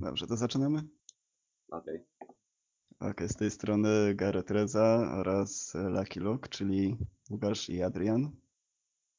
[0.00, 0.82] Dobrze, to zaczynamy?
[1.70, 2.04] Okej.
[3.00, 6.96] Okej, z tej strony Gareth Reza oraz Lucky Luke, czyli
[7.30, 8.30] Łukasz i Adrian.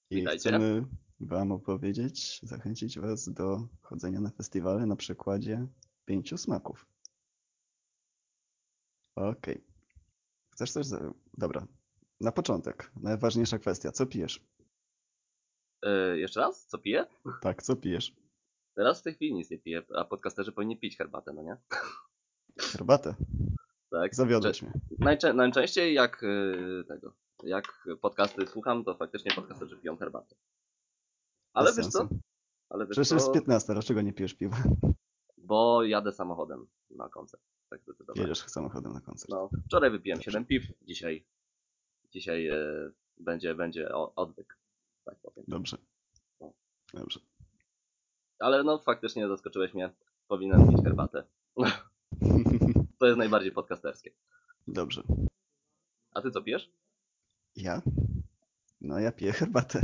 [0.10, 0.40] I Witajcie.
[0.40, 0.86] chcemy
[1.20, 5.68] Wam opowiedzieć, zachęcić Was do chodzenia na festiwale na przykładzie
[6.06, 6.86] pięciu smaków.
[9.16, 9.64] Okej.
[10.52, 10.86] Chcesz coś?
[10.86, 11.68] za- Dobra.
[12.20, 13.92] Na początek, najważniejsza kwestia.
[13.92, 14.46] Co pijesz?
[15.84, 16.66] E, jeszcze raz?
[16.68, 17.06] Co piję?
[17.42, 18.16] Tak, co pijesz?
[18.76, 21.58] Teraz w tej chwili nic nie piję, a podcasterzy powinni pić herbatę, no nie?
[22.60, 23.16] Herbatę.
[23.90, 24.16] Tak.
[24.16, 24.72] Zawiodłeś mnie.
[25.00, 30.36] Najczę najczęściej jak e, tego, jak podcasty słucham, to faktycznie podcasterzy piją herbatę.
[31.54, 32.00] Ale Bez wiesz co?
[32.00, 32.20] sensu.
[32.70, 33.34] Ale wiesz Przecież jest co?
[33.34, 34.58] 15, dlaczego nie pijesz piwa?
[35.38, 37.44] Bo jadę samochodem na koncert.
[37.70, 37.82] Tak.
[38.16, 39.30] Jedziesz samochodem na koncert.
[39.30, 41.26] No, wczoraj wypiłem 7 piw, dzisiaj
[42.12, 44.58] dzisiaj e, będzie, będzie odwyk,
[45.06, 45.46] tak powiem.
[45.48, 45.78] Dobrze.
[46.40, 46.54] No.
[46.94, 47.20] Dobrze.
[48.42, 49.90] Ale no faktycznie zaskoczyłeś mnie,
[50.28, 51.24] powinienem pić herbatę.
[53.00, 54.12] To jest najbardziej podcasterskie.
[54.68, 55.04] Dobrze.
[56.14, 56.72] A ty co pijesz?
[57.56, 57.82] Ja?
[58.82, 59.82] No ja piję herbatę.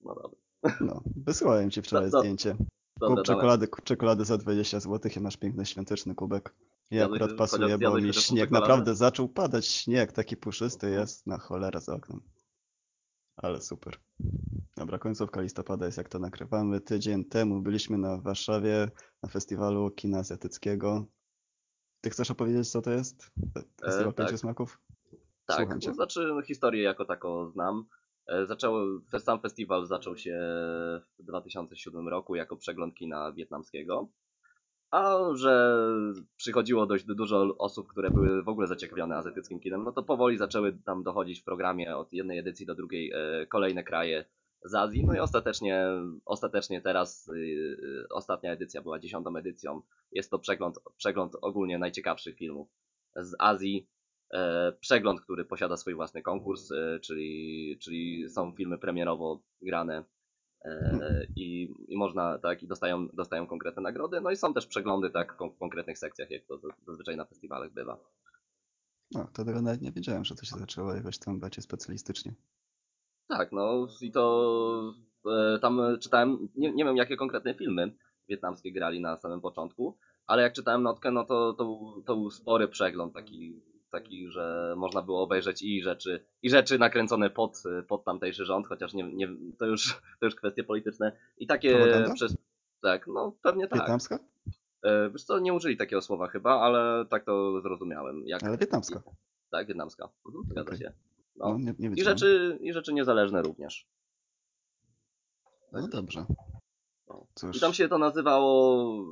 [0.00, 0.38] No dobra.
[0.80, 2.20] No, wysłałem ci wczoraj no.
[2.20, 2.56] zdjęcie.
[3.00, 6.54] Kup czekolady, czekolady za 20 zł i masz piękny świąteczny kubek.
[6.90, 9.66] I Zjadłeś- pasuje, chociaż bo mi śnieg naprawdę zaczął padać.
[9.66, 12.20] Śnieg taki puszysty jest na cholera za oknem.
[13.36, 13.96] Ale super.
[14.76, 16.80] Dobra, końcówka listopada jest jak to nagrywamy.
[16.80, 18.88] Tydzień temu byliśmy na Warszawie
[19.22, 21.06] na festiwalu kina azjatyckiego.
[22.00, 23.30] Ty chcesz opowiedzieć co to jest?
[23.84, 24.26] Festiwal tak.
[24.26, 24.80] Pięciu Smaków?
[25.46, 25.88] Tak, Słucham cię.
[25.88, 27.86] to znaczy no, historię jako taką znam.
[28.26, 30.38] E, Zaczęło, sam festiwal zaczął się
[31.18, 34.08] w 2007 roku jako przegląd kina wietnamskiego.
[34.94, 35.78] A że
[36.36, 40.72] przychodziło dość dużo osób, które były w ogóle zaciekawione azjatyckim kinem, no to powoli zaczęły
[40.72, 44.24] tam dochodzić w programie od jednej edycji do drugiej e, kolejne kraje
[44.64, 45.04] z Azji.
[45.06, 45.86] No i ostatecznie,
[46.24, 49.82] ostatecznie teraz y, y, ostatnia edycja była dziesiątą edycją.
[50.12, 52.68] Jest to przegląd, przegląd ogólnie najciekawszych filmów
[53.16, 53.88] z Azji.
[54.32, 60.04] E, przegląd, który posiada swój własny konkurs, e, czyli, czyli są filmy premierowo grane
[61.36, 64.20] i, i można, tak, i dostają, dostają konkretne nagrody.
[64.20, 67.72] No i są też przeglądy, tak, w konkretnych sekcjach, jak to zaz- zazwyczaj na festiwalach
[67.72, 67.98] bywa.
[69.10, 72.34] No, to tego nawet nie wiedziałem, że to się zaczęło jakoś tam bardziej specjalistycznie.
[73.28, 74.94] Tak, no i to
[75.26, 77.96] e, tam czytałem, nie, nie wiem jakie konkretne filmy
[78.28, 82.68] wietnamskie grali na samym początku, ale jak czytałem notkę, no to, to, to był spory
[82.68, 83.62] przegląd taki,
[83.94, 88.94] taki, że można było obejrzeć i rzeczy, i rzeczy nakręcone pod, pod tamtejszy rząd, chociaż
[88.94, 89.28] nie, nie,
[89.58, 91.16] to, już, to już kwestie polityczne.
[91.38, 92.36] I takie przez.
[92.82, 93.78] Tak, no pewnie tak.
[93.78, 94.18] Wietnamska?
[94.82, 98.22] E, Wiesz co, nie użyli takiego słowa chyba, ale tak to zrozumiałem.
[98.26, 99.02] Jak, Ale wietnamska.
[99.50, 100.08] Tak, wietnamska.
[100.26, 100.78] Mhm, zgadza Okej.
[100.78, 100.92] się.
[101.36, 101.58] No, No.
[101.58, 103.86] nie, nie I rzeczy, I rzeczy niezależne również.
[105.72, 106.24] No dobrze.
[107.08, 107.26] No.
[107.52, 109.04] I tam się to nazywało,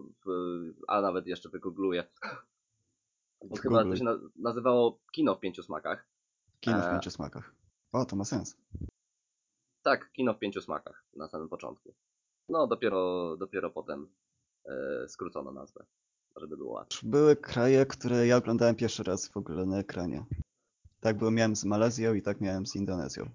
[0.89, 2.05] a nawet jeszcze wygoogluję.
[3.45, 6.07] Bo chyba to się na, nazywało Kino w pięciu smakach.
[6.61, 7.55] kino w e, pięciu smakach.
[7.93, 8.57] O, to ma sens.
[9.83, 11.95] Tak, Kino w pięciu smakach na samym początku.
[12.49, 14.09] No, dopiero, dopiero potem
[14.65, 15.85] e, skrócono nazwę,
[16.37, 17.11] żeby było łatwiej.
[17.11, 20.25] Były kraje, które ja oglądałem pierwszy raz w ogóle na ekranie.
[21.01, 23.31] Tak było miałem z Malezją i tak miałem z Indonezją.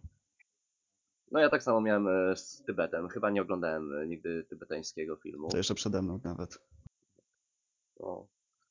[1.31, 3.09] No ja tak samo miałem e, z Tybetem.
[3.09, 5.49] Chyba nie oglądałem nigdy tybetańskiego filmu.
[5.49, 6.59] To jeszcze przede mną nawet.
[7.99, 8.27] No.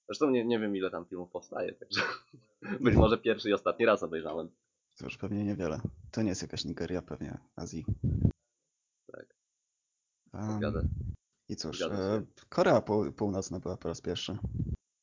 [0.09, 2.01] Zresztą nie, nie wiem ile tam filmów powstaje, także
[2.85, 4.49] być może pierwszy i ostatni raz obejrzałem.
[4.99, 5.81] To już pewnie niewiele.
[6.11, 7.85] To nie jest jakaś Nigeria, pewnie Azji.
[9.13, 9.27] Tak.
[10.57, 10.83] Zgadza.
[11.49, 14.39] I cóż, e, Korea Pół- Północna była po raz pierwszy.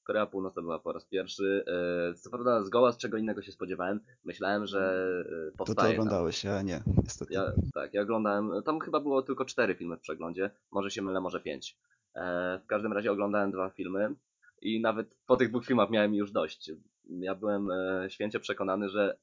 [0.03, 1.65] Korea Północna była po raz pierwszy.
[1.67, 3.99] E, Co prawda zgoła z czego innego się spodziewałem.
[4.23, 7.33] Myślałem, że e, To ty powstaje oglądałeś, ja nie, niestety.
[7.33, 8.51] Ja, tak, ja oglądałem.
[8.65, 10.49] Tam chyba było tylko cztery filmy w przeglądzie.
[10.71, 11.77] Może się mylę, może pięć.
[12.15, 14.15] E, w każdym razie oglądałem dwa filmy
[14.63, 16.71] i nawet po tych dwóch filmach miałem już dość.
[17.09, 19.17] Ja byłem e, święcie przekonany, że,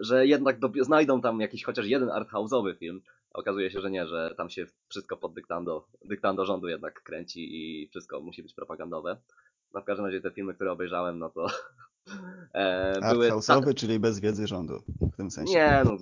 [0.00, 3.00] że jednak dobie- znajdą tam jakiś chociaż jeden arthouse'owy film.
[3.30, 7.88] Okazuje się, że nie, że tam się wszystko pod dyktando, dyktando rządu jednak kręci i
[7.88, 9.16] wszystko musi być propagandowe.
[9.74, 11.46] No w każdym razie te filmy, które obejrzałem, no to
[12.54, 13.30] e, były...
[13.30, 14.82] Arthouse'owy, czyli bez wiedzy rządu.
[15.12, 15.52] W tym sensie.
[15.54, 15.96] Nie, no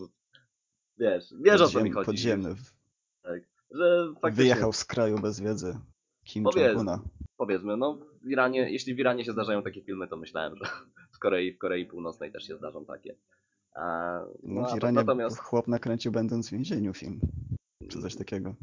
[0.98, 2.06] wiesz, wiesz o co mi Podziem- chodzi.
[2.06, 2.54] Podziemny.
[3.22, 3.40] Tak,
[3.70, 5.78] że faktycznie, Wyjechał z kraju bez wiedzy.
[6.24, 6.44] Kim.
[6.56, 7.00] Jong-una.
[7.46, 10.64] Powiedzmy, no w Iranie, jeśli w Iranie się zdarzają takie filmy, to myślałem, że
[11.14, 13.16] w Korei, w Korei Północnej też się zdarzą takie.
[13.74, 17.20] A, No, no, w Iranie natomiast chłop nakręcił będąc w więzieniu film.
[17.88, 18.54] Czy coś takiego.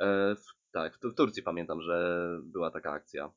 [0.00, 3.32] e, w, tak, w, w Turcji pamiętam, że była taka akcja.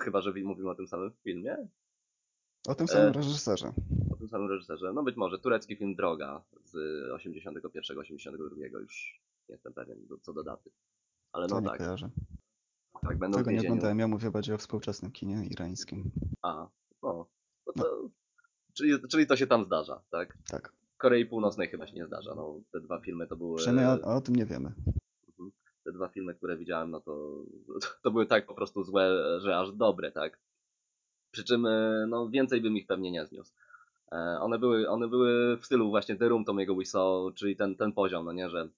[0.00, 1.68] Chyba, że wi- mówimy o tym samym filmie?
[2.68, 3.72] O tym samym E, reżyserze.
[4.10, 4.92] O tym samym reżyserze.
[4.92, 6.74] No być może, turecki film Droga z
[7.12, 10.70] 81-82 już nie jestem pewien co do daty.
[11.32, 11.78] Ale To no tak.
[11.78, 12.10] kojarzę.
[13.02, 16.10] Tak, będą Tego nie oglądałem, ja mówię bardziej o współczesnym kinie irańskim.
[16.42, 16.68] A,
[17.02, 17.26] no.
[17.66, 18.08] no to,
[18.78, 20.38] Czyli, czyli to się tam zdarza, tak?
[20.50, 20.72] Tak.
[20.96, 22.34] Korei Północnej chyba się nie zdarza.
[22.34, 23.56] No, te dwa filmy to były.
[23.56, 24.72] Przynajmniej o, o tym nie wiemy.
[25.84, 27.42] Te dwa filmy, które widziałem, no to,
[28.02, 29.10] to były tak po prostu złe,
[29.40, 30.40] że aż dobre, tak?
[31.30, 33.52] Przy czym e, no, więcej bym ich pewnie nie zniósł.
[34.12, 37.92] E, One były, one były w stylu właśnie The Room Tomiego Wiseau, czyli ten, ten
[37.92, 38.68] poziom, no nie, że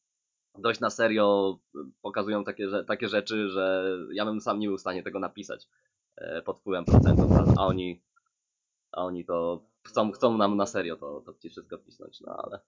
[0.58, 1.58] dość na serio
[2.02, 5.68] pokazują takie, że, takie rzeczy, że ja bym sam nie był w stanie tego napisać
[6.16, 8.02] e, pod wpływem procentów, a, oni
[8.92, 12.60] a oni to chcą, chcą nam na serio to, to ci wszystko wcisnąć, no ale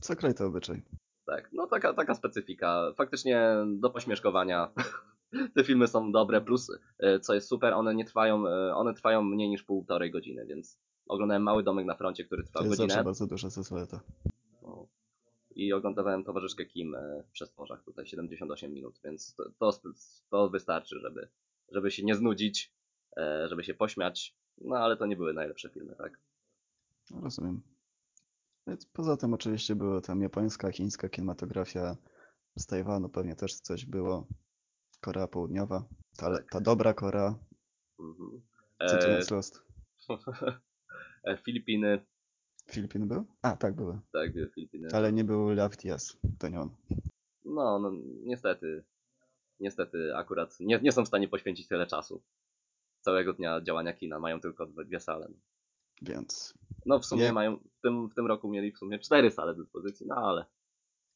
[0.00, 0.82] Co kraj to obyczaj.
[1.26, 2.92] tak, no taka, taka specyfika.
[2.96, 4.70] Faktycznie do pośmieszkowania.
[5.54, 9.22] Te filmy są dobre, plus e, co jest super, one nie trwają, e, one trwają
[9.22, 13.04] mniej niż półtorej godziny, więc oglądałem Mały Domek na froncie, który To trwał jest godzinę
[13.04, 14.00] bardzo duża zezwoleta.
[15.58, 19.80] I oglądałem Towarzyszkę Kim e, w Przestworzach, tutaj 78 minut, więc to, to,
[20.30, 21.28] to wystarczy, żeby,
[21.72, 22.74] żeby się nie znudzić,
[23.16, 26.20] e, żeby się pośmiać, no ale to nie były najlepsze filmy, tak?
[27.22, 27.62] Rozumiem.
[28.66, 31.96] Więc Poza tym oczywiście była tam japońska, chińska kinematografia.
[32.58, 34.28] Z Tajwanu pewnie też coś było.
[35.00, 35.88] Korea Południowa.
[36.16, 36.50] Ta, Tak.
[36.50, 37.34] ta dobra Korea.
[38.00, 38.42] Mhm.
[38.88, 39.62] Cytując Lost.
[41.24, 42.06] e, Filipiny,
[42.70, 43.24] Filipiny był?
[43.42, 44.00] A, tak, były.
[44.12, 44.88] tak, były Filipiny.
[44.92, 45.48] Ale nie był
[45.82, 46.16] Diaz.
[46.38, 46.70] To nie on.
[47.44, 47.92] No, no,
[48.22, 48.84] niestety,
[49.60, 52.22] niestety akurat nie, nie są w stanie poświęcić tyle czasu.
[53.00, 55.28] Całego dnia działania kina, mają tylko dwie, dwie sale.
[56.02, 56.54] Więc
[56.86, 57.32] No w sumie Nie.
[57.32, 60.44] mają, w tym, w tym roku mieli w sumie cztery sale do dyspozycji, no ale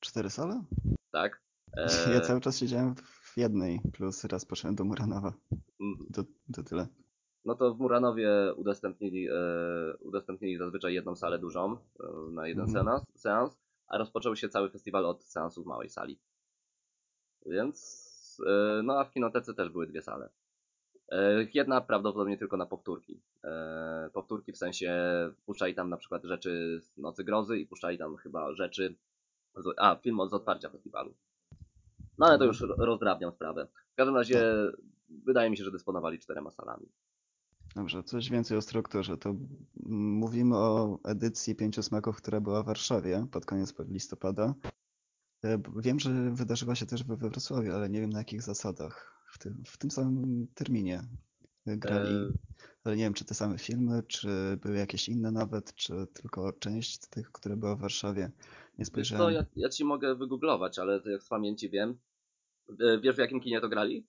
[0.00, 0.64] cztery sale?
[1.10, 1.42] tak.
[2.12, 5.32] Ja E, cały czas siedziałem w jednej, plus raz poszedłem do Muranowa.
[5.80, 6.06] mhm.
[6.14, 6.24] To,
[6.54, 6.86] to tyle.
[7.44, 9.34] No to w Muranowie udostępnili, e,
[10.00, 11.76] udostępnili zazwyczaj jedną salę dużą e,
[12.30, 12.84] na jeden Mhm.
[12.86, 16.18] seans, seans, a rozpoczął się cały festiwal od seansu w małej sali.
[17.46, 18.12] Więc,
[18.46, 20.28] e, no a w kinotece też były dwie sale.
[21.54, 23.20] Jedna prawdopodobnie tylko na powtórki.
[24.12, 24.94] Powtórki w sensie
[25.46, 28.94] puszczali tam na przykład rzeczy z Nocy Grozy i puszczali tam chyba rzeczy.
[29.56, 31.14] z- A, film od z otwarcia festiwalu.
[32.18, 33.66] No ale to już ro- rozdrabniam sprawę.
[33.92, 34.44] W każdym razie
[35.08, 36.88] wydaje mi się, że dysponowali czterema salami.
[37.74, 39.16] Dobrze, coś więcej o strukturze.
[39.16, 39.34] To
[39.86, 44.54] mówimy o edycji Pięciu Smaków, która była w Warszawie pod koniec listopada.
[45.44, 49.24] E, Wiem, że wydarzyła się też we Wrocławiu, ale nie wiem na jakich zasadach.
[49.32, 51.02] W tym, w tym samym terminie
[51.66, 52.14] grali.
[52.14, 52.32] E,
[52.84, 54.28] Ale nie wiem, czy te same filmy, czy
[54.62, 58.22] były jakieś inne nawet, czy tylko część tych, które była w Warszawie.
[58.22, 58.30] Nie
[58.78, 59.34] Wiesz co, spojrzałem.
[59.34, 61.98] ja, ja ci mogę wygooglować, ale to jak z pamięci wiem.
[62.80, 64.06] E, Wiesz w jakim kinie to grali?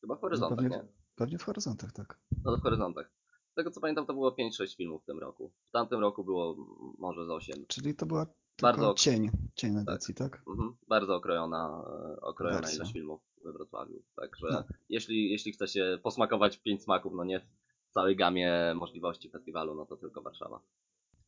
[0.00, 1.05] Chyba w Horyzontach, pewnie- nie?
[1.16, 2.18] Pewnie w horyzontach, tak.
[2.44, 3.10] No to w Horyzontach.
[3.52, 5.52] Z tego co pamiętam to było 5-6 filmów w tym roku.
[5.68, 6.56] W tamtym roku było
[6.98, 7.64] może z 8.
[7.68, 8.26] Czyli to była
[8.62, 10.42] Bardzo cień, cień edycji, tak?
[10.48, 10.76] Mhm.
[10.88, 11.82] Bardzo okrojona,
[12.16, 12.76] e, okrojona Wersja.
[12.76, 14.02] ilość filmów we Wrocławiu.
[14.16, 14.64] Także No.
[14.88, 19.86] jeśli, jeśli chce się posmakować pięć smaków, no nie w całej gamie możliwości festiwalu, no
[19.86, 20.60] to tylko Warszawa.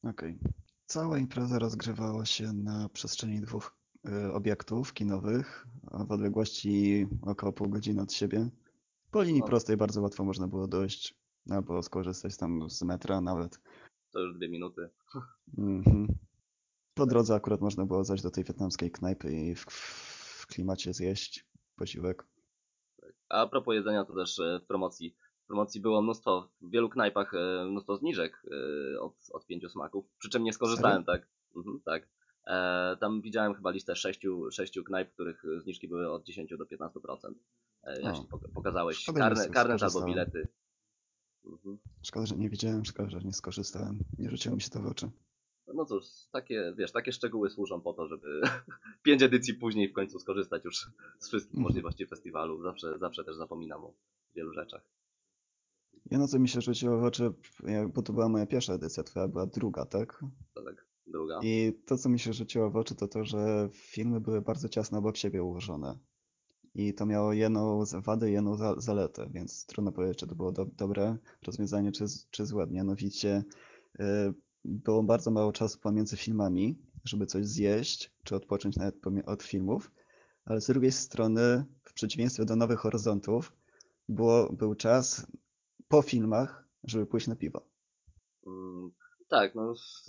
[0.02, 0.38] Okej.
[0.86, 3.76] Cała impreza rozgrywała się na przestrzeni dwóch
[4.08, 8.48] y, obiektów kinowych a w odległości około pół godziny od siebie.
[9.10, 11.14] Po linii prostej bardzo łatwo można było dojść,
[11.50, 13.60] albo skorzystać tam z metra nawet.
[14.12, 14.90] To już dwie minuty.
[15.58, 16.06] Mhm.
[16.94, 21.46] Po drodze akurat można było zajść do tej wietnamskiej knajpy i w, w klimacie zjeść
[21.76, 22.26] posiłek.
[23.28, 25.16] A propos jedzenia, to też e, w promocji.
[25.44, 30.04] W promocji było mnóstwo, w wielu knajpach e, mnóstwo zniżek e, od, od pięciu smaków,
[30.18, 31.28] przy czym nie skorzystałem, tak?
[31.56, 32.08] Mhm, tak.
[32.46, 36.88] E, tam widziałem chyba listę sześciu, sześciu knajp, których zniżki były od 10 do 15%.
[37.84, 38.24] E, O.
[38.24, 40.48] poka- pokazałeś karne, karnet albo bilety.
[41.44, 41.78] Mhm.
[42.02, 43.98] Szkoda, że nie widziałem, szkoda, że nie skorzystałem.
[44.18, 45.10] Nie rzuciło mi się to w oczy.
[45.74, 48.40] No cóż, takie, wiesz, takie szczegóły służą po to, żeby
[49.04, 51.62] pięć edycji później w końcu skorzystać już z wszystkich Mhm.
[51.62, 52.62] możliwości festiwalu.
[52.62, 53.94] Zawsze, zawsze też zapominam o
[54.34, 54.82] wielu rzeczach.
[56.10, 57.32] Jedno, co mi się rzuciło w oczy,
[57.66, 60.24] jak- bo to była moja pierwsza edycja, twoja była druga, tak?
[60.54, 61.40] Tak, druga.
[61.42, 64.98] I to, co mi się rzuciło w oczy, to to, że filmy były bardzo ciasno
[64.98, 65.98] obok siebie ułożone.
[66.74, 70.64] I to miało jedną wadę jedną za zaletę, więc trudno powiedzieć, czy to było do
[70.64, 72.66] dobre rozwiązanie, czy, czy złe.
[72.66, 73.44] Mianowicie
[74.00, 74.04] y,
[74.64, 78.96] było bardzo mało czasu pomiędzy filmami, żeby coś zjeść, czy odpocząć nawet
[79.26, 79.90] od filmów,
[80.44, 83.52] ale z drugiej strony, w przeciwieństwie do Nowych Horyzontów,
[84.08, 85.26] było, był czas
[85.88, 87.66] po filmach, żeby pójść na piwo.
[89.28, 90.06] Tak, no s-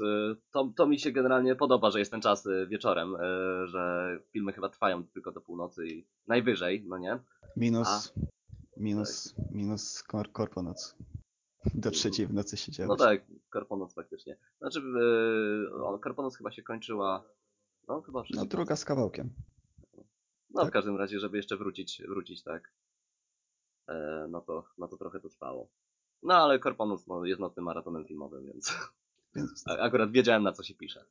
[0.51, 4.53] to, to mi się generalnie podoba, że jest ten czas y, wieczorem, y, że filmy
[4.53, 7.19] chyba trwają tylko do północy i najwyżej, no nie?
[7.57, 8.13] Minus,
[8.77, 10.95] minus, minus kor korponoc.
[11.75, 12.99] Do trzeciej w nocy No siedziałeś.
[12.99, 14.37] tak, Korponoc faktycznie.
[14.59, 17.23] Znaczy, y, o, Korponoc chyba się kończyła,
[17.87, 19.29] no chyba No druga z kawałkiem.
[20.49, 20.73] No w tak.
[20.73, 22.73] każdym razie, żeby jeszcze wrócić, wrócić tak.
[23.87, 25.69] e, no, to, no to trochę to trwało.
[26.23, 28.73] No ale Korponus no, jest nocnym maratonem filmowym, więc
[29.35, 31.05] Więc, akurat wiedziałem na co się pisze.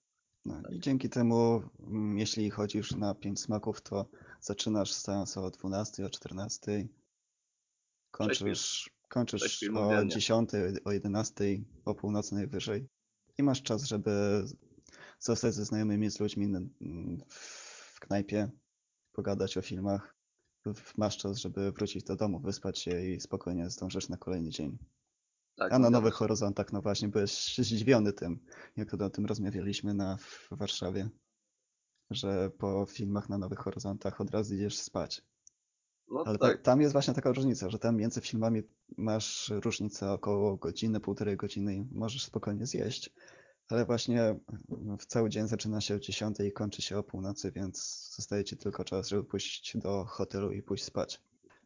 [0.44, 4.08] no, I dzięki temu, mm, jeśli chodzisz na 5 smaków, to
[4.40, 6.88] zaczynasz seans o 12, o 14.
[8.10, 10.08] Kończysz, kończysz o dziennie.
[10.08, 10.50] 10,
[10.84, 11.44] o 11,
[11.84, 12.88] o północy najwyżej.
[13.38, 14.44] I masz czas, żeby
[15.18, 16.48] zostać ze znajomymi, z ludźmi
[17.28, 18.50] w knajpie,
[19.12, 20.16] pogadać o filmach.
[20.96, 24.78] Masz czas, żeby wrócić do domu, wyspać się i spokojnie zdążysz na kolejny dzień.
[25.58, 26.14] Tak, A na zgadzam Nowych.
[26.14, 28.38] Horyzontach, no właśnie, byłeś zdziwiony tym,
[28.76, 31.08] jak o tym rozmawialiśmy na, w Warszawie,
[32.10, 35.22] że po filmach na Nowych Horyzontach od razu idziesz spać.
[36.10, 38.62] No Ale ta, tak, tam jest właśnie taka różnica, że tam między filmami
[38.96, 43.10] masz różnicę około godziny, półtorej godziny i możesz spokojnie zjeść.
[43.68, 44.36] Ale właśnie
[44.98, 48.56] w cały dzień zaczyna się o 10 i kończy się o północy, więc zostaje ci
[48.56, 51.22] tylko czas, żeby pójść do hotelu i pójść spać.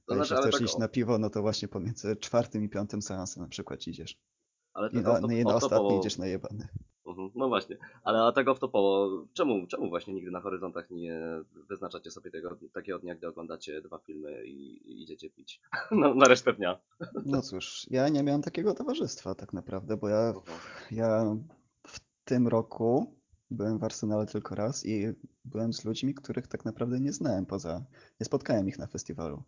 [0.06, 2.64] To A znaczy, jeśli chcesz tak iść o- na piwo, no to właśnie pomiędzy czwartym
[2.64, 4.16] i piątym seansem na przykład idziesz.
[4.74, 6.68] ale I na, off-top- no na ostatni idziesz najebany.
[7.06, 11.20] Mhm, No właśnie, ale a tak off-topowo, czemu, czemu właśnie nigdy na horyzontach nie
[11.68, 16.24] wyznaczacie sobie tego, takiego dnia, gdy oglądacie dwa filmy i, i idziecie pić no, na
[16.28, 16.80] resztę dnia?
[17.24, 20.58] No cóż, ja nie miałem takiego towarzystwa tak naprawdę, bo ja, Mhm.
[20.90, 21.36] ja
[21.86, 23.16] w tym roku
[23.50, 25.06] byłem w Arsenale tylko raz i
[25.44, 27.84] byłem z ludźmi, których tak naprawdę nie znałem poza,
[28.20, 29.42] nie spotkałem ich na festiwalu.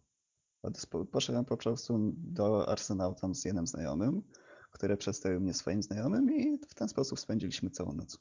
[1.12, 4.22] Poszedłem po prostu do Arsenału tam z jednym znajomym,
[4.70, 8.18] który przedstawił mnie swoim znajomym i w ten sposób spędziliśmy całą noc.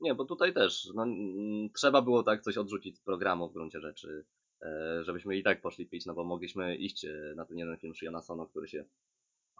[0.00, 1.06] Nie, bo tutaj też no,
[1.74, 4.24] trzeba było tak coś odrzucić z programu w gruncie rzeczy,
[4.62, 7.94] e, żebyśmy i tak poszli pić, no bo mogliśmy iść e, na ten jeden film
[7.94, 8.84] Shiona Sono, który się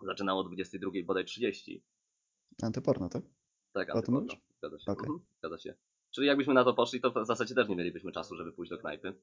[0.07, 1.83] zaczynał o 22, bodaj 30.
[2.62, 3.23] Antyporno, tak?
[3.73, 4.21] Tak, O tym antyporno.
[4.21, 4.41] mówisz?
[4.59, 4.93] Zgadza się.
[4.93, 5.07] Okej.
[5.09, 5.75] Mhm, zgadza się.
[6.11, 8.79] Czyli jakbyśmy na to poszli, to w zasadzie też nie mielibyśmy czasu, żeby pójść do
[8.79, 9.15] knajpy.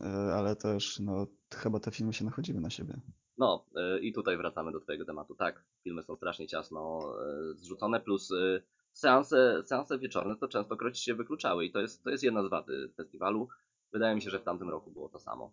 [0.00, 2.94] E, Ale też, no, chyba te filmy się nachodziły na siebie.
[3.38, 5.34] No, y, i tutaj wracamy do Twojego tematu.
[5.34, 7.12] Tak, filmy są strasznie ciasno
[7.52, 8.30] y, zrzucone, plus
[8.92, 12.66] seanse, seanse wieczorne to częstokroć się wykluczały i to jest, to jest jedna z wad
[12.96, 13.48] festiwalu.
[13.92, 15.52] Wydaje mi się, że w tamtym roku było to samo.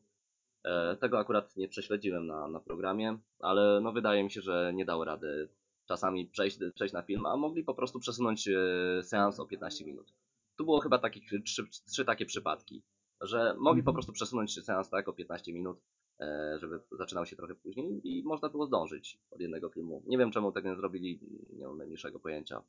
[0.64, 4.86] E, Tego akurat nie prześledziłem na, na programie, ale no wydaje mi się, że nie
[4.86, 5.50] dało rady
[5.86, 10.14] czasami przejść, przejść na film, a mogli po prostu przesunąć e, seans o 15 minut.
[10.56, 12.84] Tu było chyba takich trzy, trzy takie przypadki,
[13.22, 13.94] że mogli po Mhm.
[13.94, 15.82] prostu przesunąć seans tak o 15 minut,
[16.20, 20.04] e, żeby zaczynał się trochę później i można było zdążyć od jednego filmu.
[20.08, 21.20] Nie wiem czemu tego nie zrobili,
[21.54, 22.64] nie mam najmniejszego pojęcia,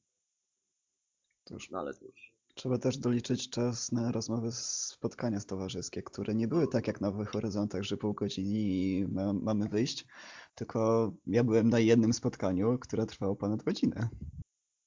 [1.44, 2.34] Cóż, no ale cóż.
[2.54, 7.28] Trzeba też doliczyć czas na rozmowy, spotkania towarzyskie, które nie były tak jak na Nowych
[7.28, 10.06] Horyzontach, że pół godziny i ma, mamy wyjść,
[10.54, 14.08] tylko ja byłem na jednym spotkaniu, które trwało ponad godzinę.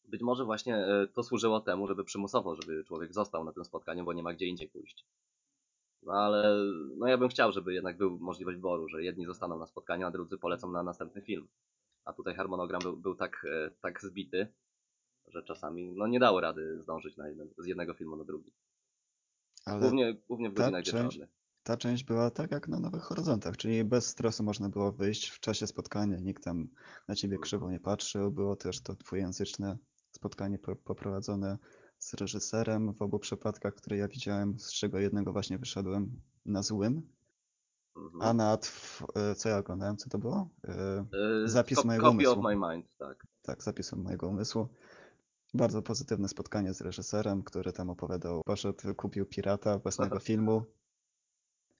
[0.07, 4.05] Być może właśnie e, to służyło temu, żeby przymusowo, żeby człowiek został na tym spotkaniu,
[4.05, 5.05] bo nie ma gdzie indziej pójść.
[6.05, 6.55] No ale
[6.97, 10.11] no ja bym chciał, żeby jednak był możliwość wyboru, że jedni zostaną na spotkaniu, a
[10.11, 11.47] drudzy polecą na następny film.
[12.05, 14.47] A tutaj harmonogram był, był tak, e, tak zbity,
[15.27, 18.51] że czasami no nie dało rady zdążyć na jeden, z jednego filmu na drugi.
[19.65, 21.29] Ale Głównie, głównie w ta godzinach część- wieczornych.
[21.63, 25.39] ta część była tak jak na Nowych Horyzontach, czyli bez stresu można było wyjść w
[25.39, 26.67] czasie spotkania, nikt tam
[27.07, 28.31] na ciebie krzywo nie patrzył.
[28.31, 29.77] Było też to dwujęzyczne
[30.11, 31.57] spotkanie po- poprowadzone
[32.03, 37.01] z reżyserem w obu przypadkach, które ja widziałem, z czego jednego właśnie wyszedłem na złym,
[37.97, 38.21] Mhm.
[38.21, 40.49] a nad, w- e, co ja oglądałem, co to było?
[40.67, 40.71] E,
[41.45, 42.43] E, zapis cop- mojego Copy of umysłu.
[42.61, 43.27] my mind, tak.
[43.41, 44.67] tak, zapisem mojego umysłu.
[45.53, 50.63] Bardzo pozytywne spotkanie z reżyserem, który tam opowiadał, poszedł, kupił pirata własnego filmu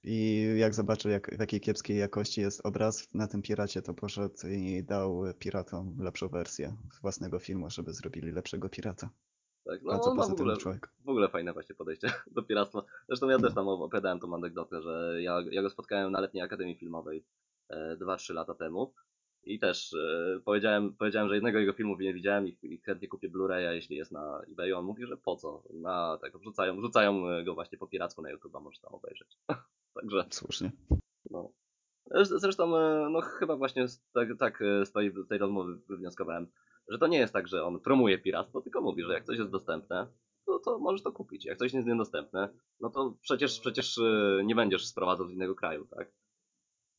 [0.04, 4.48] i jak zobaczył, jak, w jakiej kiepskiej jakości jest obraz na tym piracie, to poszedł
[4.48, 9.10] i dał piratom lepszą wersję własnego filmu, żeby zrobili lepszego pirata.
[9.66, 9.84] Tak.
[9.84, 10.90] No, no w pozytywny ogóle, człowiek.
[11.06, 12.84] w ogóle fajne właśnie podejście do piractwa.
[13.08, 16.76] Zresztą ja też tam opowiadałem tą anegdotę, że ja, ja go spotkałem na letniej Akademii
[16.76, 17.26] Filmowej
[17.70, 18.94] e, 2-3 lata temu
[19.44, 23.30] i też e, powiedziałem, powiedziałem, że jednego jego filmu nie widziałem i, i chętnie kupię
[23.30, 24.78] Blu-raya, jeśli jest na eBayu.
[24.78, 25.64] On mówi, że po co?
[25.74, 29.38] Na, tak, wrzucają, wrzucają go właśnie po piracku na YouTube, a możesz tam obejrzeć.
[29.96, 30.72] Także Słusznie.
[31.30, 31.52] no.
[32.22, 36.48] Zresztą- e, no chyba właśnie tak, tak e, z tej, z tej rozmowy wywnioskowałem,
[36.88, 39.52] że to nie jest tak, że on promuje piractwo, tylko mówi, że jak coś jest
[39.52, 40.08] dostępne,
[40.46, 41.46] to, to możesz to kupić.
[41.46, 42.50] Jak coś nie jest niedostępne,
[42.80, 46.12] no to przecież, przecież e, nie będziesz sprowadzał z innego kraju, tak?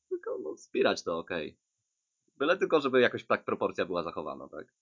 [0.09, 1.59] Tylko no, wspierać to okej.
[2.39, 4.75] Byle tylko, żeby jakoś tak proporcja była zachowana, tak?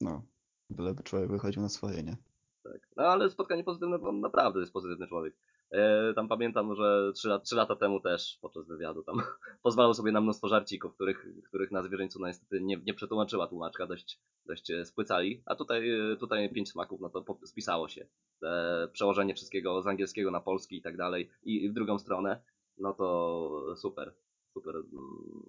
[0.00, 0.22] No,
[0.70, 2.16] byleby człowiek wychodził na swoje, nie?
[2.72, 2.88] tak.
[2.96, 5.34] No ale spotkanie pozytywne, bo on naprawdę jest pozytywny człowiek.
[5.70, 9.16] E, tam pamiętam, że 3, lat, 3 lata temu też podczas wywiadu tam
[9.62, 14.20] pozwalał sobie na mnóstwo żarcików, których, których na zwierzęcu niestety nie, nie przetłumaczyła tłumaczka, dość,
[14.46, 15.42] dość e, spłycali.
[15.46, 18.06] A tutaj, e, tutaj pięć smaków, no to spisało się.
[18.42, 22.42] E, przełożenie wszystkiego z angielskiego na polski i tak dalej i, w drugą stronę,
[22.78, 24.14] no to super.
[24.54, 24.86] super, mm,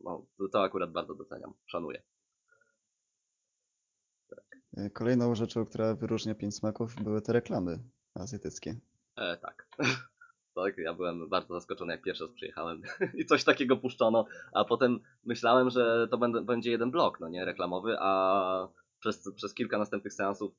[0.04, 2.02] no, to, akurat bardzo doceniam, szanuję.
[4.94, 7.80] Kolejną rzeczą, która wyróżnia Pięć Smaków, były te reklamy
[8.14, 8.76] azjatyckie.
[9.18, 9.68] E, tak.
[10.56, 12.82] tak, ja byłem bardzo zaskoczony, jak pierwszy raz przyjechałem
[13.20, 17.46] i coś takiego puszczono, a potem myślałem, że to będę, będzie jeden blok, no nie,
[17.46, 18.68] reklamowy, a
[19.00, 20.52] przez, przez kilka następnych seansów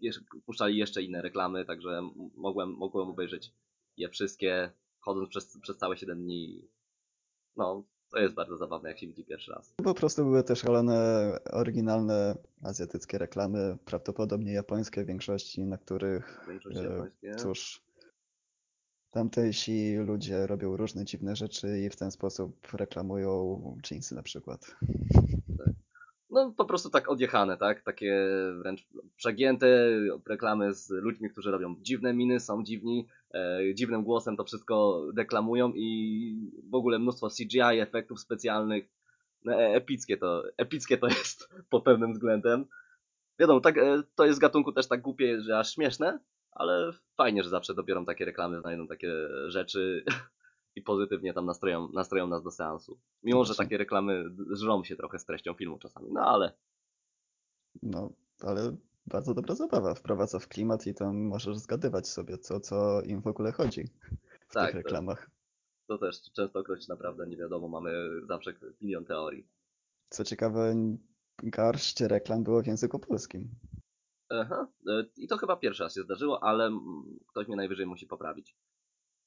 [0.00, 3.52] jeszcze, puszczali jeszcze inne reklamy, także mogłem, mogłem obejrzeć
[3.96, 6.68] je wszystkie, chodząc przez, przez całe 7 dni.
[7.56, 9.74] No, to jest bardzo zabawne, jak się widzi pierwszy raz.
[9.84, 16.78] Po prostu były też szalone, oryginalne azjatyckie reklamy, prawdopodobnie japońskie w większości, na których, Większość
[16.78, 17.34] e, japońskie.
[17.34, 17.82] cóż,
[19.10, 24.76] tamtejsi ludzie robią różne dziwne rzeczy i w ten sposób reklamują jeansy na przykład.
[26.30, 27.82] No po prostu tak odjechane, tak?
[27.82, 28.26] Takie
[28.58, 28.86] wręcz
[29.16, 29.90] przegięte
[30.26, 35.72] reklamy z ludźmi, którzy robią dziwne miny, są dziwni, e, dziwnym głosem to wszystko deklamują
[35.74, 38.88] i w ogóle mnóstwo CGI, efektów specjalnych.
[39.44, 42.64] No, e- epickie to, epickie to jest pod pewnym względem.
[43.38, 46.18] Wiadomo, tak, e, to jest z gatunku też tak głupie, że aż śmieszne,
[46.50, 49.12] ale fajnie, że zawsze dobiorą takie reklamy, znajdą takie
[49.48, 50.04] rzeczy
[50.76, 53.00] i pozytywnie tam nastroją, nastroją nas do seansu.
[53.22, 56.52] Mimo, że takie reklamy żrą się trochę z treścią filmu czasami, no ale
[57.82, 58.76] No, ale
[59.06, 59.94] bardzo dobra zabawa.
[59.94, 63.84] Wprowadza w klimat i tam możesz zgadywać sobie, co, co im w ogóle chodzi
[64.48, 65.30] w Tak, tych to- reklamach.
[65.86, 67.92] to też częstokroć naprawdę nie wiadomo, mamy
[68.28, 69.48] zawsze milion teorii.
[70.08, 70.74] Co ciekawe,
[71.42, 73.48] garść reklam było w języku polskim.
[74.30, 74.68] Aha.
[74.88, 76.70] e, I to chyba pierwszy raz się zdarzyło, ale
[77.26, 78.56] ktoś mnie najwyżej musi poprawić.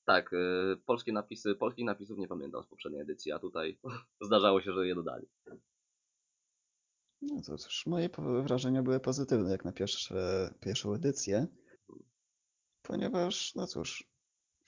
[0.06, 0.38] Tak, e,
[0.86, 3.80] polskie napisy, polskich napisów nie pamiętam z poprzedniej edycji, a tutaj
[4.28, 5.28] zdarzało się, że je dodali.
[7.22, 8.10] No to cóż, moje
[8.44, 11.48] wrażenia były pozytywne jak na pierwsze, pierwszą edycję,
[12.82, 14.04] ponieważ, no cóż,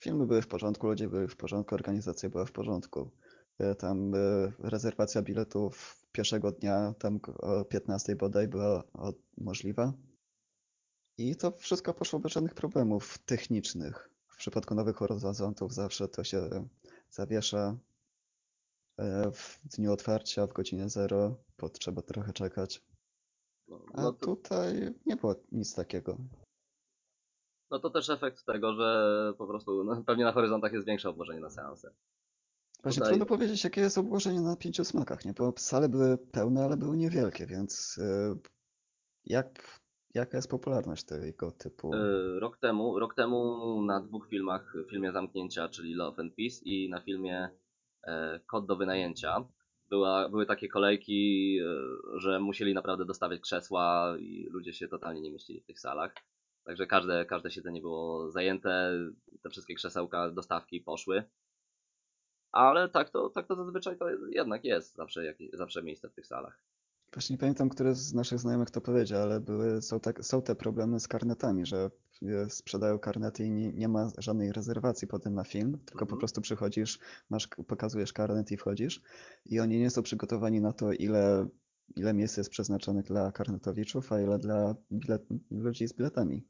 [0.02, 3.10] filmy były w porządku, ludzie byli w porządku, organizacja była w porządku.
[3.58, 4.12] E, Tam
[4.58, 8.82] rezerwacja biletów pierwszego dnia, tam o 15 bodaj była
[9.38, 9.92] możliwa.
[11.18, 14.10] I to wszystko poszło bez żadnych problemów technicznych.
[14.28, 16.68] W przypadku Nowych Horyzontów zawsze to się
[17.10, 17.76] zawiesza
[18.98, 22.82] e, w dniu otwarcia, w godzinę zero, bo trzeba trochę czekać.
[23.68, 26.16] No, A no, to, tutaj nie było nic takiego.
[27.70, 31.40] no to też efekt tego, że po prostu no, pewnie na horyzontach jest większe obłożenie
[31.40, 31.90] na seanse.
[32.82, 35.32] Właśnie Tutaj- trudno powiedzieć, jakie jest obłożenie na pięciu smakach, nie?
[35.32, 38.36] Bo sale były pełne, ale były niewielkie, więc e,
[39.24, 39.80] jak,
[40.16, 41.94] jaka jest popularność tego typu?
[41.94, 46.88] E, Rok temu, rok temu na dwóch filmach, filmie Zamknięcia, czyli Love and Peace i
[46.88, 47.50] na filmie
[48.02, 49.44] e, Kod do wynajęcia,
[49.88, 55.30] była, były takie kolejki, e, że musieli naprawdę dostawiać krzesła i ludzie się totalnie nie
[55.30, 56.14] mieścili w tych salach.
[56.64, 58.92] Także każde, każde siedzenie było zajęte,
[59.42, 61.24] te wszystkie krzesełka, dostawki poszły.
[62.52, 66.26] Ale tak to, tak to zazwyczaj to jednak jest zawsze, jakieś, zawsze miejsce w tych
[66.26, 66.62] salach.
[67.12, 70.54] Właśnie nie pamiętam, który z naszych znajomych to powiedział, ale były, są, tak, są te
[70.54, 71.90] problemy z karnetami, że
[72.22, 76.18] e, sprzedają karnety i nie, nie ma żadnej rezerwacji potem na film, tylko po Mhm.
[76.18, 76.98] prostu przychodzisz,
[77.30, 79.02] masz, pokazujesz karnet i wchodzisz
[79.46, 81.48] i oni nie są przygotowani na to, ile,
[81.96, 86.46] ile miejsc jest przeznaczonych dla karnetowiczów, a ile dla bilet, ludzi z biletami,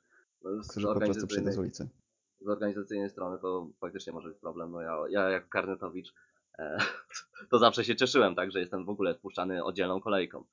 [0.62, 1.88] z którzy po prostu przyjdą z ulicy.
[2.40, 4.71] z organizacyjnej strony to faktycznie może być problem.
[4.71, 6.14] No ja, ja jako karnetowicz
[7.51, 10.45] to zawsze się cieszyłem, tak, że jestem w ogóle wpuszczany oddzielną kolejką.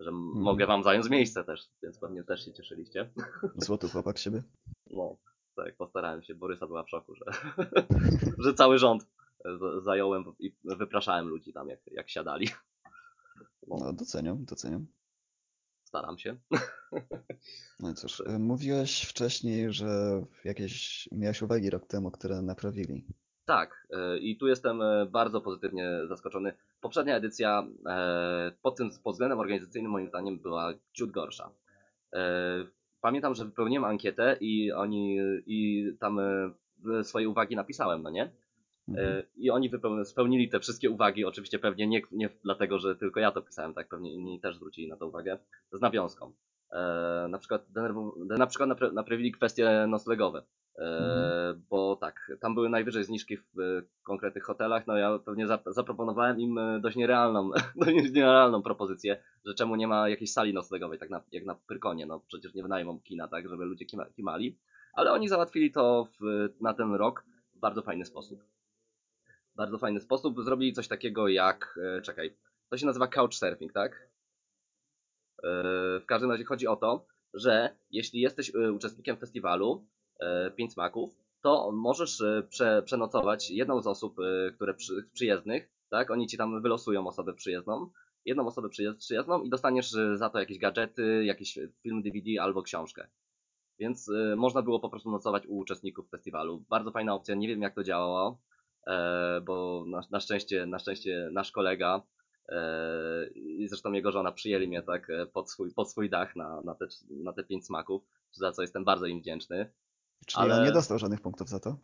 [0.00, 0.42] Że Mhm.
[0.42, 3.10] mogę wam zająć miejsce też, więc pewnie też się cieszyliście.
[3.56, 4.42] Złoty chłopak siebie.
[4.90, 5.16] No,
[5.56, 6.34] tak, postarałem się.
[6.34, 7.24] Borysa była w szoku, że,
[8.44, 9.02] że cały rząd
[9.44, 12.48] z- zająłem i wypraszałem ludzi tam, jak, jak siadali.
[13.66, 14.86] No, No, doceniam, doceniam.
[15.84, 16.36] staram się.
[17.80, 23.06] No i cóż, e, mówiłeś wcześniej, że jakieś miałeś uwagi rok temu, które naprawili.
[23.48, 26.52] Tak, e, i tu jestem e, bardzo pozytywnie zaskoczony.
[26.80, 31.50] Poprzednia edycja e, pod tym pod względem organizacyjnym moim zdaniem była ciut gorsza.
[33.00, 36.20] Pamiętam, że wypełniłem ankietę i oni i tam
[37.02, 38.30] swoje uwagi napisałem, no nie?
[38.88, 39.22] Mhm.
[39.36, 39.70] I oni
[40.04, 43.88] spełnili te wszystkie uwagi, oczywiście pewnie nie, nie dlatego, że tylko ja to pisałem, tak,
[43.88, 45.38] pewnie inni też zwrócili na to uwagę,
[45.72, 46.32] z nawiązką.
[47.28, 47.66] Na przykład,
[48.38, 50.42] na przykład napra- naprawili kwestie noclegowe,
[50.80, 51.62] Mhm.
[51.70, 56.40] bo tak, tam były najwyżej zniżki w e, konkretnych hotelach, no ja pewnie zap- zaproponowałem
[56.40, 61.10] im e, dość nierealną, dość nierealną propozycję, że czemu nie ma jakiejś sali noclegowej, tak
[61.10, 64.58] na, jak na Pyrkonie, no przecież nie wynajmą kina, tak, żeby ludzie kima- kimali,
[64.92, 68.40] ale oni załatwili to w, na ten rok w bardzo fajny sposób
[69.56, 70.42] bardzo fajny sposób.
[70.42, 72.36] Zrobili coś takiego jak, e, czekaj,
[72.70, 74.08] to się nazywa couchsurfing, tak?
[75.42, 79.97] E, W każdym razie chodzi o to, że jeśli jesteś e, uczestnikiem festiwalu e,
[80.56, 81.10] Pięć Smaków,
[81.42, 86.10] to możesz e, prze, przenocować jedną z osób, e, które przy, przyjezdnych, tak?
[86.10, 87.90] Oni ci tam wylosują osobę przyjezdną,
[88.24, 93.08] jedną osobę przyjez- przyjezdną i dostaniesz za to jakieś gadżety, jakiś film DVD albo książkę.
[93.78, 96.64] Więc y, można było po prostu nocować u uczestników festiwalu.
[96.68, 98.40] Bardzo fajna opcja, nie wiem jak to działało,
[98.86, 102.02] e, bo na, na, szczęście, na szczęście nasz kolega
[102.48, 106.60] e, i zresztą jego żona przyjęli mnie tak e, pod swój, pod swój dach na,
[106.60, 108.02] na, te, na te pięć smaków,
[108.32, 109.72] za co jestem bardzo im wdzięczny.
[110.26, 111.76] Czyli Ale- on nie dostał żadnych punktów za to,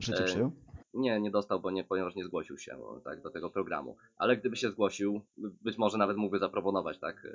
[0.00, 0.52] że cię E, przyjął?
[0.94, 3.96] Nie, nie dostał, bo nie, ponieważ nie zgłosił się tak, do tego programu.
[4.16, 7.26] Ale gdyby się zgłosił, być może nawet mógłby zaproponować tak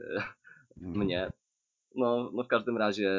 [0.81, 0.97] Mm.
[0.97, 1.31] mnie.
[1.95, 3.11] No, no w każdym razie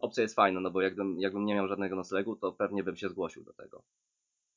[0.00, 3.08] opcja jest fajna, no bo jakbym, jakbym nie miał żadnego noclegu, to pewnie bym się
[3.08, 3.82] zgłosił do tego.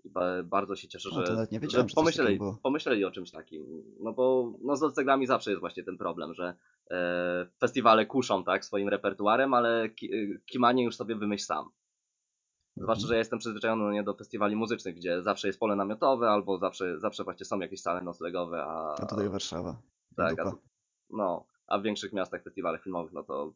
[0.04, 3.84] I ba, bardzo się cieszę, O, to że, że że pomyśleli, pomyśleli o czymś takim.
[4.00, 6.56] No bo no z noclegami zawsze jest właśnie ten problem, że
[6.92, 11.70] e, festiwale kuszą tak swoim repertuarem, ale ki, e, kimanie już sobie wymyśl sam.
[12.78, 13.08] Zwłaszcza, Mhm.
[13.08, 16.58] że ja jestem przyzwyczajony no nie do festiwali muzycznych, gdzie zawsze jest pole namiotowe, albo
[16.58, 19.82] zawsze, zawsze właśnie są jakieś sale noclegowe, a, A tutaj Warszawa.
[20.16, 20.52] Tak, a,
[21.10, 23.54] no, a w większych miastach festiwalach filmowych, no to,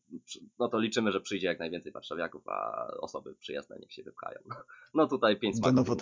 [0.59, 4.39] no to liczymy, że przyjdzie jak najwięcej warszawiaków, a osoby przyjezdne niech się wypchają.
[4.93, 5.97] No tutaj pięć smaków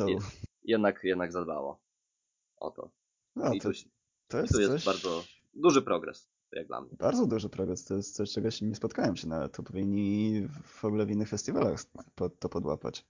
[0.63, 1.79] jednak, jednak zadbało
[2.57, 2.91] o to.
[3.35, 3.75] No, I to, tu,
[4.27, 6.95] to jest, tu jest bardzo duży progres, jak dla mnie.
[6.99, 7.85] Bardzo duży progres.
[7.85, 9.51] To jest coś, czego się nie spotkałem się nawet.
[9.51, 11.79] To powinni w ogóle w innych festiwalach
[12.39, 13.05] to podłapać.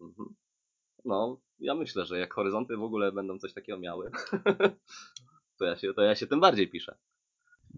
[0.00, 0.34] Mhm.
[1.04, 4.10] No, ja myślę, że jak horyzonty w ogóle będą coś takiego miały,
[5.58, 6.98] to ja się, to ja się tym bardziej piszę.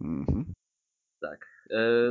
[0.01, 0.53] Mhm.
[1.21, 1.47] Tak.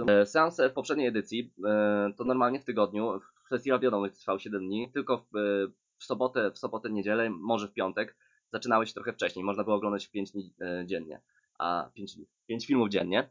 [0.08, 3.20] E, Seanse w poprzedniej edycji e, to normalnie w tygodniu.
[3.50, 7.74] Festiwal wiadomo trwał 7 dni, tylko w, e, w sobotę, w sobotę, niedzielę, może w
[7.74, 8.16] piątek
[8.52, 9.46] zaczynały się trochę wcześniej.
[9.46, 10.54] Można było oglądać 5 dni
[10.86, 11.22] dziennie,
[11.60, 12.18] a 5,
[12.48, 13.30] 5 filmów dziennie.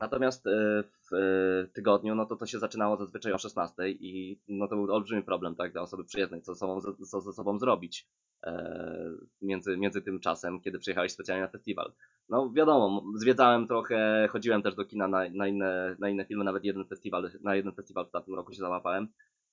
[0.00, 4.68] Natomiast e, w e, tygodniu, no to to się zaczynało zazwyczaj o 16 i no
[4.68, 8.08] to był olbrzymi problem, tak, dla osoby przyjezdnej, co sobą, co ze sobą zrobić
[8.44, 8.94] e,
[9.42, 11.92] między, między tym czasem, kiedy przyjechałeś specjalnie na festiwal.
[12.28, 16.64] No wiadomo, zwiedzałem trochę, chodziłem też do kina na, na, inne, na inne filmy, nawet
[16.64, 19.08] jeden festiwal, na jeden festiwal w tamtym roku się załapałem.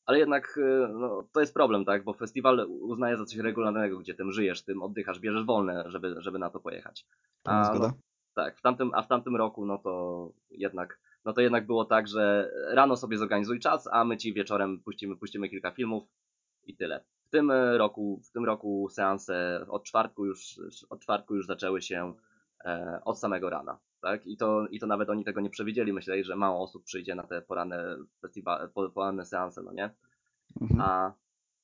[0.06, 2.04] Ale jednak e, no, to jest problem, tak?
[2.04, 6.40] Bo festiwal uznaje za coś regularnego, gdzie tym żyjesz, tym oddychasz, bierzesz wolne, żeby, żeby
[6.40, 7.06] na to pojechać.
[7.44, 7.94] A, no,
[8.34, 12.08] tak, w tamtym, a w tamtym roku, no to jednak, no to jednak było tak,
[12.08, 16.04] że rano sobie zorganizuj czas, a my ci wieczorem puścimy, puścimy kilka filmów
[16.64, 17.04] i tyle.
[17.28, 21.82] W tym e, roku, w tym roku seanse od czwartku już, od czwartku już zaczęły
[21.82, 22.14] się
[22.66, 24.28] e, od samego rana, tak?
[24.28, 27.24] I to, I to nawet oni tego nie przewidzieli, myśleli, że mało osób przyjdzie na
[27.24, 29.90] te poranne festiwale, po- poranne seanse, no nie?
[30.62, 30.82] Mhm.
[30.82, 31.14] A,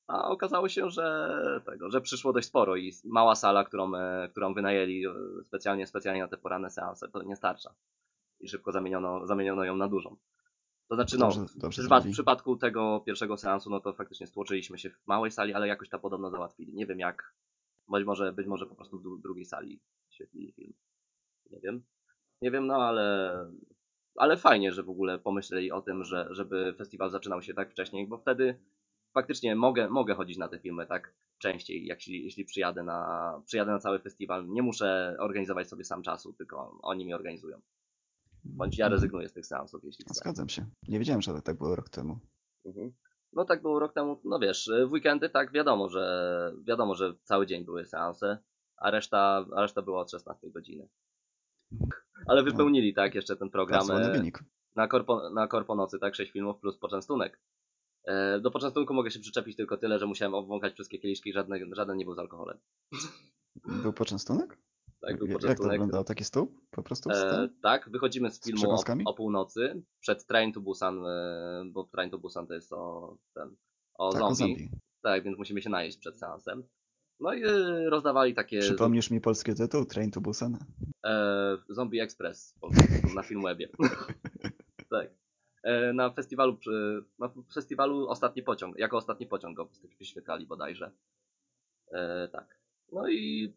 [0.06, 4.54] a okazało się, że tego, że przyszło dość sporo i mała sala, którą, e, którą
[4.54, 5.12] wynajęli e,
[5.44, 7.74] specjalnie, specjalnie na te poranne seanse, to nie starcza.
[8.40, 10.16] I szybko zamieniono, zamieniono ją na dużą.
[10.88, 14.90] To znaczy, no, Dobrze, dobrze w, przypadku tego pierwszego seansu, no to faktycznie stłoczyliśmy się
[14.90, 16.74] w małej sali, ale jakoś ta podobno załatwili.
[16.74, 17.34] Nie wiem jak.
[17.88, 20.72] Być może, być może po prostu w dru- drugiej sali świetlili film.
[21.50, 21.82] Nie wiem.
[22.42, 23.36] Nie wiem, no ale.
[24.16, 28.06] Ale fajnie, że w ogóle pomyśleli o tym, że, żeby festiwal zaczynał się tak wcześniej,
[28.06, 28.58] bo wtedy
[29.14, 33.78] faktycznie mogę, mogę chodzić na te filmy tak częściej, jak jeśli, przyjadę, na, przyjadę na
[33.78, 34.48] cały festiwal.
[34.48, 37.60] Nie muszę organizować sobie sam czasu, tylko oni mi organizują.
[38.44, 38.92] Bądź ja Mhm.
[38.96, 40.14] rezygnuję z tych seansów, jeśli chcę.
[40.14, 40.66] Zgadzam się.
[40.88, 42.18] Nie wiedziałem, że tak było rok temu.
[42.64, 42.92] Mhm.
[43.32, 47.46] No tak było rok temu, no wiesz, w weekendy tak wiadomo, że wiadomo, że cały
[47.46, 48.38] dzień były seanse,
[48.76, 50.88] a reszta, a reszta była od 16 godziny.
[52.26, 54.44] Ale wypełnili tak jeszcze ten program Bardzo e, wynik.
[54.76, 57.40] na, korpo, na korponocy, tak, 6 filmów plus poczęstunek.
[58.04, 61.96] E, Do poczęstunku mogę się przyczepić tylko tyle, że musiałem obwąchać wszystkie kieliszki, żadne, żaden
[61.96, 62.58] nie był z alkoholem.
[63.82, 64.58] Był poczęstunek?
[65.00, 65.72] Tak, był Jak- Jak to poczęstunek.
[65.72, 66.04] wyglądało?
[66.04, 66.54] Taki stół?
[66.70, 67.10] Po prostu?
[67.10, 69.04] E, tak, wychodzimy z filmu o, przekąskami?
[69.06, 73.56] o północy, przed Train to Busan, e, bo Train to Busan to jest o, ten,
[73.94, 74.54] o Tak, o zombie.
[74.56, 74.70] zombie.
[75.02, 76.62] Tak, więc musimy się najeść przed seansem.
[77.22, 77.50] No i e,
[77.90, 79.84] rozdawali takie Przypomnisz mi polski tytuł?
[79.84, 80.58] Train to Busan?
[81.06, 82.54] e, Zombie Express
[83.14, 83.68] na Filmwebie.
[84.90, 85.10] tak.
[85.62, 90.90] E, na festiwalu, przy- na festiwalu Ostatni Pociąg, jako Ostatni Pociąg go wyświetlali bodajże.
[91.92, 92.58] E, tak.
[92.92, 93.54] No i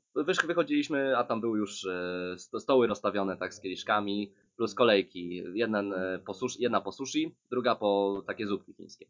[0.48, 5.44] wychodziliśmy, a tam były już e, sto- stoły rozstawione tak z kieliszkami, plus kolejki.
[5.54, 9.06] Jeden, e, po sushi, jedna po sushi, druga po takie zupki chińskie.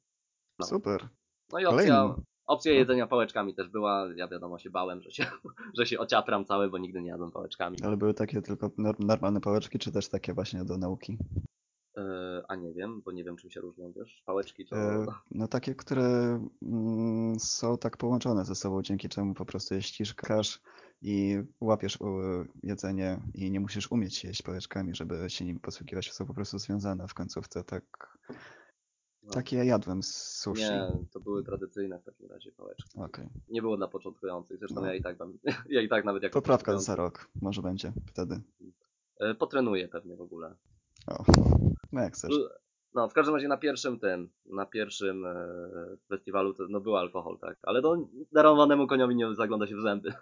[0.60, 0.66] No.
[0.66, 1.08] Super.
[1.52, 2.24] No i opcja, Kolejny.
[2.48, 4.08] Opcja jedzenia pałeczkami też była.
[4.16, 5.26] Ja wiadomo się bałem, że się,
[5.78, 7.78] że się ociapram cały, bo nigdy nie jadłem pałeczkami.
[7.84, 11.18] Ale były takie tylko nor- normalne pałeczki, czy też takie właśnie do nauki?
[11.98, 14.24] E, a nie wiem, bo nie wiem czym się różnią, wiesz?
[14.26, 14.76] Pałeczki to...
[14.76, 19.82] E, No takie, które mm, są tak połączone ze sobą, dzięki czemu po prostu je
[19.82, 20.62] ściskasz
[21.02, 22.06] i łapiesz e,
[22.64, 26.12] jedzenie i nie musisz umieć jeść pałeczkami, żeby się nim posługiwać.
[26.14, 27.84] Są po prostu związane w końcówce, tak
[29.26, 29.32] No.
[29.34, 30.64] Takie ja jadłem z sushi.
[30.64, 33.00] Nie, to były tradycyjne w takim razie pałeczki.
[33.00, 33.30] Okej.
[33.50, 34.88] Nie było dla początkujących, zresztą No.
[34.88, 35.34] ja i tak tam,
[35.70, 38.42] ja i tak nawet jako Poprawka za rok, może będzie wtedy.
[39.20, 40.56] e, Potrenuję pewnie w ogóle.
[41.08, 41.24] O,
[41.92, 42.32] no jak chcesz.
[42.94, 45.36] No, w każdym razie na pierwszym tym, na pierwszym e,
[46.10, 50.14] festiwalu to, no był alkohol, tak, ale no darowanemu koniowi nie zagląda się w zęby.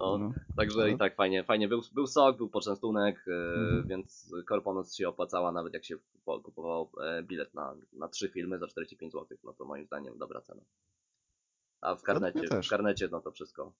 [0.00, 0.32] No, No.
[0.56, 3.86] Także Ale- i tak fajnie, fajnie był, był sok, był poczęstunek, e, Mhm.
[3.88, 8.58] więc Korponoc się opłacała nawet jak się kupo- kupowało e, bilet na, na trzy filmy
[8.58, 10.62] za 45 zł, no to moim zdaniem dobra cena.
[11.80, 12.66] A w karnecie, też.
[12.66, 13.72] w karnecie no to wszystko,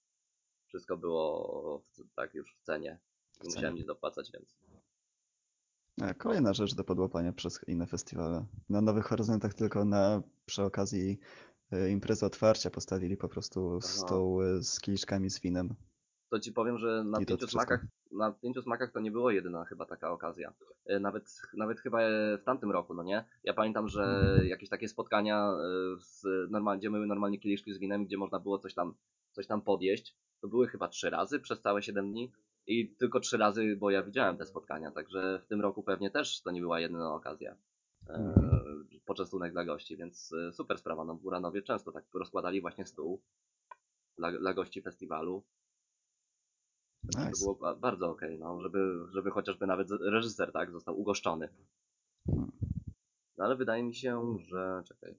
[0.67, 2.99] wszystko było w, tak już w cenie.
[3.31, 3.55] W Nie cenie.
[3.55, 4.55] musiałem nic dopłacać, więc
[6.01, 8.45] E, Kolejna rzecz do podłapania przez inne festiwale.
[8.69, 11.19] Na Nowych Horyzontach tylko na przy okazji
[11.91, 15.75] imprezy otwarcia postawili po prostu stół e, z kieliszkami z winem.
[16.31, 19.85] To ci powiem, że na pięciu smakach, na pięciu smakach to nie było jedyna chyba
[19.85, 20.53] taka okazja.
[20.85, 23.25] E, Nawet, nawet chyba e, w tamtym roku, no nie?
[23.43, 24.47] Ja pamiętam, że Mhm.
[24.47, 28.59] jakieś takie spotkania, e, z, normal, gdzie były normalnie kieliszki z winem, gdzie można było
[28.59, 28.93] coś tam,
[29.31, 32.31] coś tam podjeść, to były chyba trzy razy przez całe 7 dni.
[32.67, 36.41] I tylko trzy razy, bo ja widziałem te spotkania, także w tym roku pewnie też
[36.41, 37.55] to nie była jedyna okazja.
[38.09, 38.87] Mhm.
[39.05, 41.05] poczęstunek dla gości, więc super sprawa.
[41.05, 43.21] No, w Uranowie często tak rozkładali właśnie stół
[44.17, 45.43] dla, dla gości festiwalu.
[47.11, 47.31] To Nice.
[47.43, 51.49] było ba- bardzo okej, no, żeby, żeby chociażby nawet reżyser, tak, został ugoszczony.
[52.27, 52.51] Hmm.
[53.37, 54.83] No ale wydaje mi się, że.
[54.85, 55.15] Czekaj.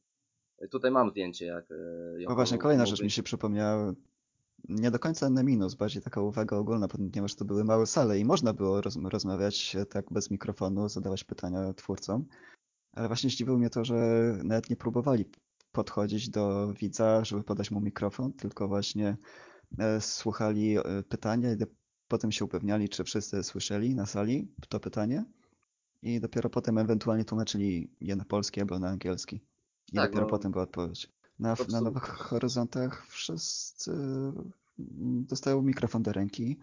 [0.71, 1.71] Tutaj mam zdjęcie, jak.
[1.71, 1.75] e,
[2.12, 3.92] No jako właśnie, kolejna rzecz mi się przypomniała.
[4.68, 8.25] Nie do końca na minus, bardziej taka uwaga ogólna, ponieważ to były małe sale i
[8.25, 12.25] można było roz, rozmawiać e, tak bez mikrofonu, zadawać pytania twórcom.
[12.92, 13.95] Ale właśnie zdziwiło mnie to, że
[14.45, 15.25] nawet nie próbowali
[15.73, 19.16] podchodzić do widza, żeby podać mu mikrofon, tylko właśnie
[20.01, 21.57] słuchali e, pytania i
[22.09, 25.25] potem się upewniali, czy wszyscy słyszeli na sali to pytanie.
[26.03, 29.37] I dopiero potem ewentualnie tłumaczyli je na polski albo na angielski.
[29.93, 30.31] I Tak, dopiero no.
[30.31, 31.09] potem była odpowiedź.
[31.39, 36.59] Na, na Nowych Horyzontach wszyscy mm, dostają mikrofon do ręki.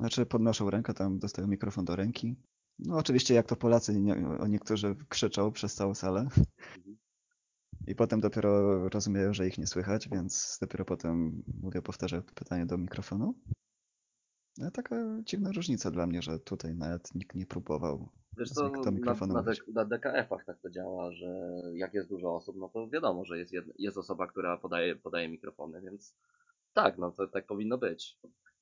[0.00, 2.36] Znaczy podnoszą rękę, tam dostają mikrofon do ręki.
[2.78, 4.16] No oczywiście jak to Polacy, nie,
[4.48, 6.28] niektórzy krzyczą przez całą salę.
[7.86, 12.66] I potem dopiero rozumieją, że ich nie słychać, więc dopiero potem mówię, powtarzają to pytanie
[12.66, 13.34] do mikrofonu.
[14.58, 18.08] No, taka dziwna różnica dla mnie, że tutaj nawet nikt nie próbował.
[18.36, 18.90] Wiesz co, mik- do
[19.26, 21.26] na, na, na DKF-ach tak to działa, że
[21.74, 25.28] jak jest dużo osób, no to wiadomo, że jest, jed, jest osoba, która podaje, podaje
[25.28, 26.14] mikrofony, więc
[26.72, 28.18] tak, no to tak powinno być.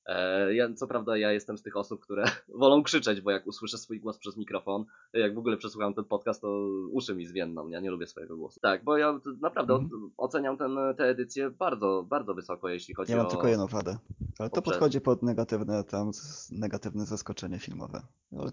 [0.09, 2.23] E, ja, co prawda ja jestem z tych osób, które
[2.61, 6.41] wolą krzyczeć, bo jak usłyszę swój głos przez mikrofon, jak w ogóle przesłucham ten podcast,
[6.41, 8.59] to uszy mi zwienną, ja nie lubię swojego głosu.
[8.59, 10.11] Tak, bo ja naprawdę Mhm.
[10.17, 13.29] oceniam ten, tę edycję bardzo, bardzo wysoko, jeśli chodzi Ja mam o...
[13.29, 13.97] tylko jedną wadę.
[14.39, 16.11] Ale to poprzez- podchodzi pod negatywne tam
[16.51, 18.01] negatywne zaskoczenie filmowe.
[18.39, 18.51] Ale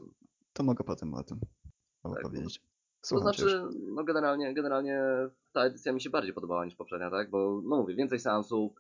[0.53, 1.39] to mogę potem o tym
[2.03, 2.59] Tak, opowiedzieć.
[2.59, 2.67] To
[3.09, 3.37] Słucham już.
[3.37, 3.63] znaczy,
[3.95, 5.03] no generalnie, generalnie
[5.53, 7.31] ta edycja mi się bardziej podobała niż poprzednia, tak?
[7.31, 8.73] Bo, no mówię, więcej seansów,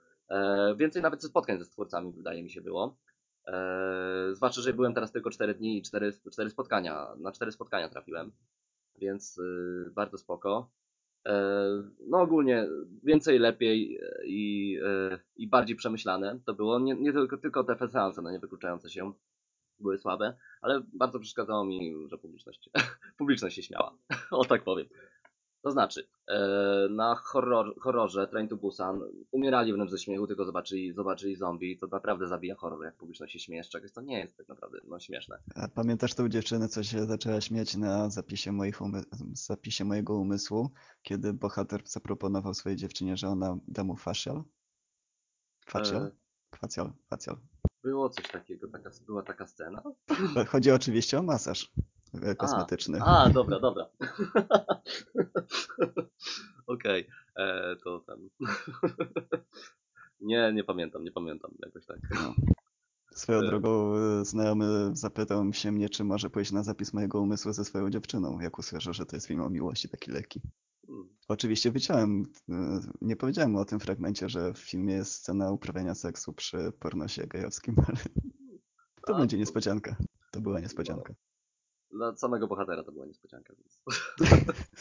[0.76, 2.96] więcej nawet spotkań ze twórcami, wydaje mi się, było.
[3.46, 7.88] E, zwłaszcza, że byłem teraz tylko 4 dni i 4, 4 spotkania, na 4 spotkania
[7.88, 8.32] trafiłem,
[8.98, 10.70] więc y, bardzo spoko.
[11.26, 11.62] E,
[12.08, 12.66] no ogólnie
[13.02, 16.78] więcej, lepiej e, i, e, i bardziej przemyślane to było.
[16.78, 19.12] Nie, nie tylko, tylko te seanse, no nie wykluczające się,
[19.80, 22.70] były słabe, ale bardzo przeszkadzało mi, że publiczność,
[23.18, 23.98] publiczność się śmiała.
[24.30, 24.86] o tak powiem.
[25.66, 29.00] To znaczy, e, na horror, horrorze Train to Busan
[29.30, 31.78] umierali wręcz ze śmiechu, tylko zobaczyli, zobaczyli zombie.
[31.78, 34.78] To naprawdę zabija horror, jak publiczność się śmieje z czegoś, to nie jest tak naprawdę
[34.88, 35.38] no, śmieszne.
[35.54, 40.70] A pamiętasz tą dziewczynę, co się zaczęła śmiać na zapisie, moich umy- zapisie mojego umysłu,
[41.02, 44.42] kiedy bohater zaproponował swojej dziewczynie, że ona da mu facial?
[45.66, 46.02] Facial?
[46.02, 46.10] E,
[46.56, 47.36] Facial, facial.
[47.82, 49.82] było coś takiego, taka, była taka scena.
[50.52, 51.72] Chodzi oczywiście o masaż
[52.22, 52.98] e, kosmetyczny.
[53.02, 53.86] A, dobra, dobra.
[56.66, 58.28] Okej, e, to ten.
[60.20, 61.98] nie, nie pamiętam, nie pamiętam jakoś tak.
[62.14, 62.34] No.
[63.14, 63.46] Swoją E.
[63.46, 63.92] drogą
[64.24, 68.58] znajomy zapytał się mnie, czy może pójść na zapis mojego umysłu ze swoją dziewczyną, jak
[68.58, 70.40] usłyszał, że to jest film o miłości taki lekki.
[70.86, 71.08] Hmm.
[71.28, 75.94] Oczywiście wyciąłem, e, nie powiedziałem mu o tym fragmencie, że w filmie jest scena uprawiania
[75.94, 77.98] seksu przy pornosie gejowskim, ale
[79.06, 79.96] to A, będzie niespodzianka.
[80.30, 81.14] To była niespodzianka.
[81.96, 83.80] Dla samego bohatera to była niespodzianka, więc.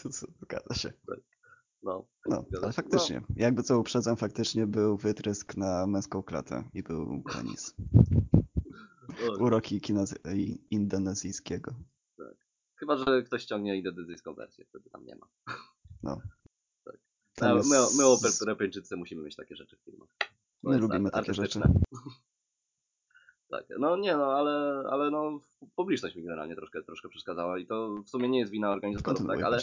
[0.42, 0.94] Zgadza się.
[1.84, 7.24] No, No, ale faktycznie, jakby co uprzedzam, faktycznie był wytrysk na męską klatę i był
[7.24, 7.76] penis.
[9.28, 9.34] no.
[9.46, 10.04] Uroki kina
[10.70, 11.76] indonezyjskiego.
[12.76, 15.28] Chyba, że ktoś ściągnie indonezyjską wersję, wtedy tam nie ma.
[16.04, 16.22] No.
[16.84, 16.96] Tak.
[17.36, 20.10] Tam My, jest- my, my Europejczycy musimy mieć takie rzeczy w filmach.
[20.64, 21.60] My lubimy takie rzeczy.
[23.50, 25.40] Tak, no nie no, ale, ale no
[25.76, 29.42] publiczność mi generalnie troszkę, troszkę przeszkadzała i to w sumie nie jest wina organizatorów, tak,
[29.44, 29.58] ale.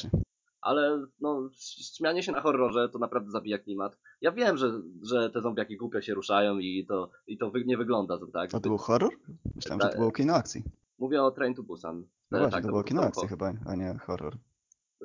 [0.60, 1.48] Ale no,
[1.96, 3.98] śmianie się na horrorze to naprawdę zabija klimat.
[4.20, 7.76] Ja wiem, że, że te zombiaki głupio się ruszają i to, i to wy, nie
[7.76, 8.54] wygląda tak.
[8.54, 9.10] A to był horror?
[9.56, 10.62] Myślałem, że to Ta- było kino akcji.
[10.98, 12.04] Mówię o Train to Busan.
[12.30, 14.36] No E, właśnie, tak, to było kino akcji chyba, a nie horror.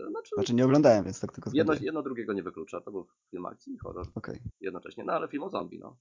[0.09, 2.81] Znaczy, Znaczy nie oglądałem, więc tak tylko jedno, jedno drugiego nie wyklucza.
[2.81, 4.39] To był film akcji i horror Okej.
[4.61, 5.03] jednocześnie.
[5.03, 5.97] No ale film o zombie, no.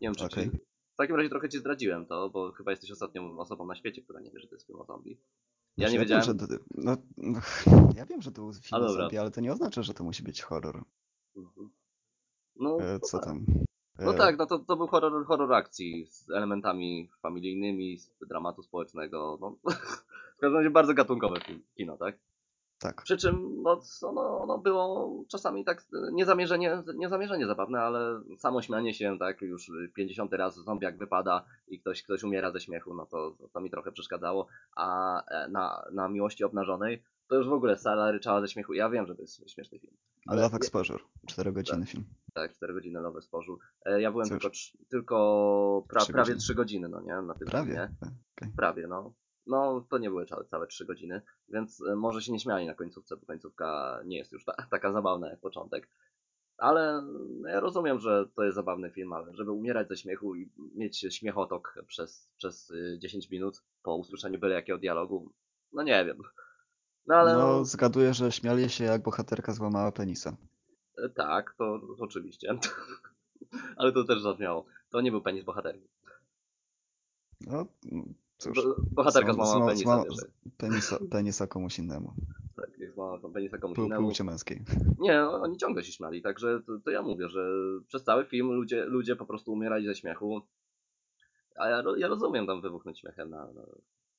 [0.00, 0.50] Nie wiem, czy Okej.
[0.50, 0.58] ci...
[0.98, 4.20] W takim razie trochę ci zdradziłem to, bo chyba jesteś ostatnią osobą na świecie, która
[4.20, 5.10] nie wie, że to jest film o zombie.
[5.10, 5.18] Ja
[5.76, 6.24] Znaczy, nie wiedziałem...
[6.24, 7.40] Wiem, że to, no, no,
[7.98, 10.22] ja wiem, że to był film o zombie, ale to nie oznacza, że to musi
[10.22, 10.84] być horror.
[11.36, 11.70] Mhm.
[12.56, 13.26] No, E, no co tak.
[13.26, 13.44] tam?
[13.98, 18.62] No E, tak, no to, to był horror, horror akcji z elementami familijnymi, z dramatu
[18.62, 19.38] społecznego.
[19.40, 19.56] No,
[20.36, 21.40] w każdym razie bardzo gatunkowe
[21.76, 22.18] kino, tak?
[22.80, 23.02] Tak.
[23.02, 29.18] Przy czym no, ono, ono było czasami tak niezamierzenie, niezamierzenie zabawne, ale samo śmianie się,
[29.18, 33.60] tak, już 50 raz zombiak wypada i ktoś, ktoś umiera ze śmiechu, no to, to
[33.60, 34.46] mi trochę przeszkadzało.
[34.76, 38.74] A e, na, na Miłości Obnażonej to już w ogóle sala ryczała ze śmiechu.
[38.74, 39.92] Ja wiem, że to jest śmieszny film.
[40.26, 41.00] ale- Love Exposure.
[41.26, 42.04] 4 godziny film.
[42.34, 43.58] Tak, 4 godziny nowe sporzu.
[43.86, 44.38] E, Ja byłem Cóż.
[44.40, 44.56] tylko,
[44.90, 46.40] tylko pra, Trzy prawie godziny.
[46.40, 47.22] 3 godziny, no nie?
[47.22, 47.66] Na tym Prawie.
[47.66, 47.82] filmie.
[47.82, 48.48] E, okej.
[48.56, 49.12] Prawie, no.
[49.48, 53.16] No, to nie były całe, 3 godziny, więc e, może się nie śmiali na końcówce,
[53.16, 55.88] bo końcówka nie jest już ta, taka zabawna jak początek.
[56.58, 57.02] Ale
[57.40, 61.06] no, ja rozumiem, że to jest zabawny film, ale żeby umierać ze śmiechu i mieć
[61.14, 65.32] śmiechotok przez, przez y, 10 minut po usłyszeniu byle jakiego dialogu,
[65.72, 66.18] no nie wiem.
[67.06, 70.36] No ale No, no, zgaduję, że śmiali się jak bohaterka złamała penisa.
[71.04, 72.58] e, tak, to, to oczywiście.
[73.76, 74.66] ale to też zabrzmiało.
[74.90, 75.88] To nie był penis bohaterki.
[77.40, 78.56] No, mm, cóż.
[78.64, 80.04] Bo- Bohaterka złam- złamała złam- penisa.
[80.10, 82.12] wiesz, penisa, penisa komuś innemu.
[82.56, 84.08] tak, jak złamała penisa komuś Pół, innemu.
[84.08, 84.64] płci męskiej.
[84.98, 87.50] Nie, oni ciągle się śmiali, także to, to ja mówię, że
[87.86, 90.40] przez cały film ludzie, ludzie po prostu umierali ze śmiechu.
[91.56, 93.62] A ja, ja rozumiem tam wybuchnąć śmiechem na, na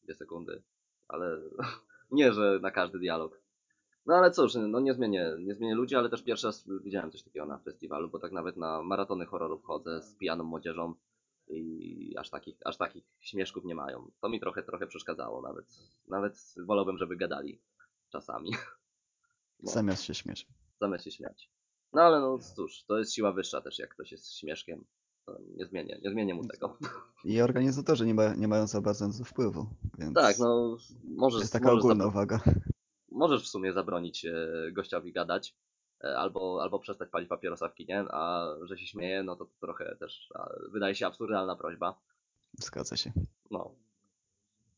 [0.04, 0.64] dwie sekundy,
[1.08, 1.42] ale
[2.12, 3.42] nie, że na każdy dialog.
[4.06, 7.24] No ale cóż, no nie zmienię, nie zmienię ludzi, ale też pierwszy raz widziałem coś
[7.24, 10.94] takiego na festiwalu, bo tak nawet na maratony horrorów chodzę z pijaną młodzieżą
[11.50, 14.12] i aż takich, aż takich śmieszków nie mają.
[14.22, 15.66] To mi trochę, trochę przeszkadzało nawet.
[16.08, 17.62] Nawet wolałbym, żeby gadali
[18.10, 18.52] czasami.
[19.64, 20.48] No Zamiast się śmieć.
[20.82, 21.52] zamiast się śmiać.
[21.94, 24.86] No ale no cóż, to jest siła wyższa też, jak ktoś jest śmieszkiem.
[25.26, 26.78] To nie zmienię, nie zmienię mu tego.
[27.26, 31.72] I organizatorzy nie, ma, nie mają za bardzo wpływu, więc Tak, no możesz, jest taka
[31.72, 32.40] ogólna uwaga.
[33.12, 34.32] możesz w sumie zabronić e,
[34.72, 35.56] gościowi gadać,
[36.04, 39.96] albo, albo przestać palić papierosa w kinie, a że się śmieje, no to, to trochę
[39.96, 40.30] też
[40.72, 42.00] wydaje się absurdalna prośba.
[42.54, 43.12] Zgadza się.
[43.52, 43.76] No.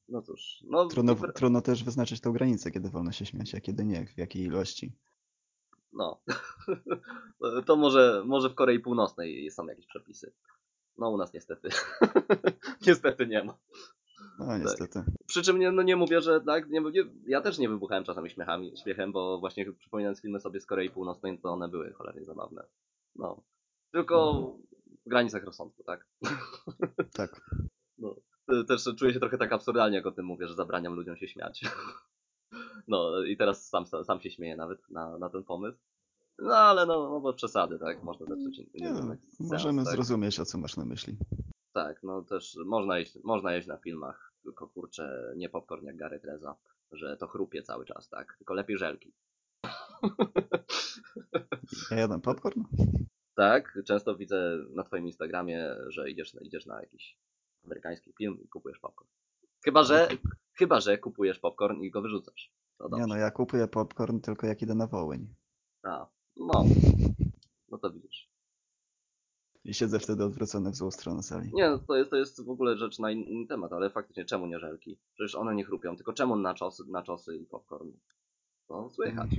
[0.09, 3.61] No cóż, no Trudno, impre- trudno też wyznaczyć tą granicę, kiedy wolno się śmiać, a
[3.61, 4.91] kiedy nie, w jakiej ilości.
[5.93, 6.21] no.
[7.65, 10.33] to może, może w Korei Północnej są jakieś przepisy.
[10.97, 11.69] No u nas niestety.
[12.87, 13.57] niestety nie ma.
[14.41, 14.61] No Tak.
[14.61, 15.03] niestety.
[15.27, 18.29] Przy czym nie, no nie mówię, że tak, nie, nie, ja też nie wybuchałem czasami
[18.29, 22.63] śmiechami, śmiechem, bo właśnie przypominając filmy sobie z Korei Północnej, to one były cholernie zabawne.
[23.15, 23.43] No.
[23.91, 24.33] Tylko
[25.05, 26.07] w granicach rozsądku, tak?
[27.13, 27.41] Tak.
[27.97, 28.15] No.
[28.47, 31.27] Te- Też czuję się trochę tak absurdalnie, jak o tym mówię, że zabraniam ludziom się
[31.27, 31.61] śmiać.
[32.87, 35.77] No i teraz sam, sam się śmieję nawet na, na ten pomysł.
[36.39, 38.03] No ale no, no bo przesady, tak?
[38.03, 39.93] Można zepsuć Nie, seans, możemy tak?
[39.93, 41.17] zrozumieć, o co masz na myśli.
[41.73, 46.19] Tak, no też można jeść, można jeść na filmach, tylko kurczę, nie popcorn jak Gary
[46.19, 46.55] Treza,
[46.91, 48.35] że to chrupie cały czas, tak?
[48.37, 49.13] Tylko lepiej żelki.
[51.91, 52.63] Ja jadam popcorn?
[53.35, 57.17] Tak, często widzę na twoim Instagramie, że idziesz, idziesz na jakiś
[57.65, 59.09] amerykański film i kupujesz popcorn.
[59.65, 60.07] Chyba, że,
[60.53, 62.53] chyba, że kupujesz popcorn i go wyrzucasz.
[62.91, 65.33] Nie no, ja kupuję popcorn tylko jak idę na Wołyń.
[65.83, 66.65] A, no.
[67.69, 68.30] No to widzisz.
[69.63, 71.51] I siedzę wtedy odwrócony w złą stronę sali.
[71.53, 74.25] Nie, no to jest, to jest w ogóle rzecz na in- inny temat, ale faktycznie
[74.25, 74.99] czemu nie żelki?
[75.13, 77.91] Przecież one nie chrupią, tylko czemu naczosy, naczosy i popcorn?
[78.67, 79.29] To słychać.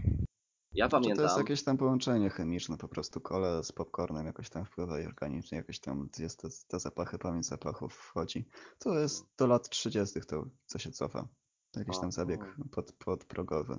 [0.74, 1.16] Ja Znaczy, pamiętam.
[1.16, 5.06] to jest jakieś tam połączenie chemiczne, po prostu kole z popcornem jakoś tam wpływa i
[5.06, 8.48] organicznie jakoś tam jest te, te zapachy, pamięć zapachów wchodzi.
[8.78, 10.20] To jest do lat 30.
[10.20, 11.28] to, co się cofa.
[11.70, 13.76] To jakiś tam zabieg pod, podprogowy.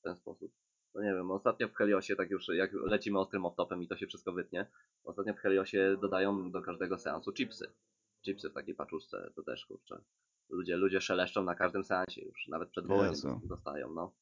[0.00, 0.52] w ten sposób.
[0.96, 4.06] No nie wiem, ostatnio w Heliosie, tak już jak lecimy ostrym off-topem i to się
[4.06, 4.66] wszystko wytnie,
[5.04, 7.72] ostatnio w Heliosie dodają do każdego seansu chipsy.
[8.24, 10.00] Chipsy w takiej paczuszce, to też kurczę.
[10.48, 14.12] Ludzie, ludzie szeleszczą na każdym seansie już, nawet przed wołaniem dostają, no.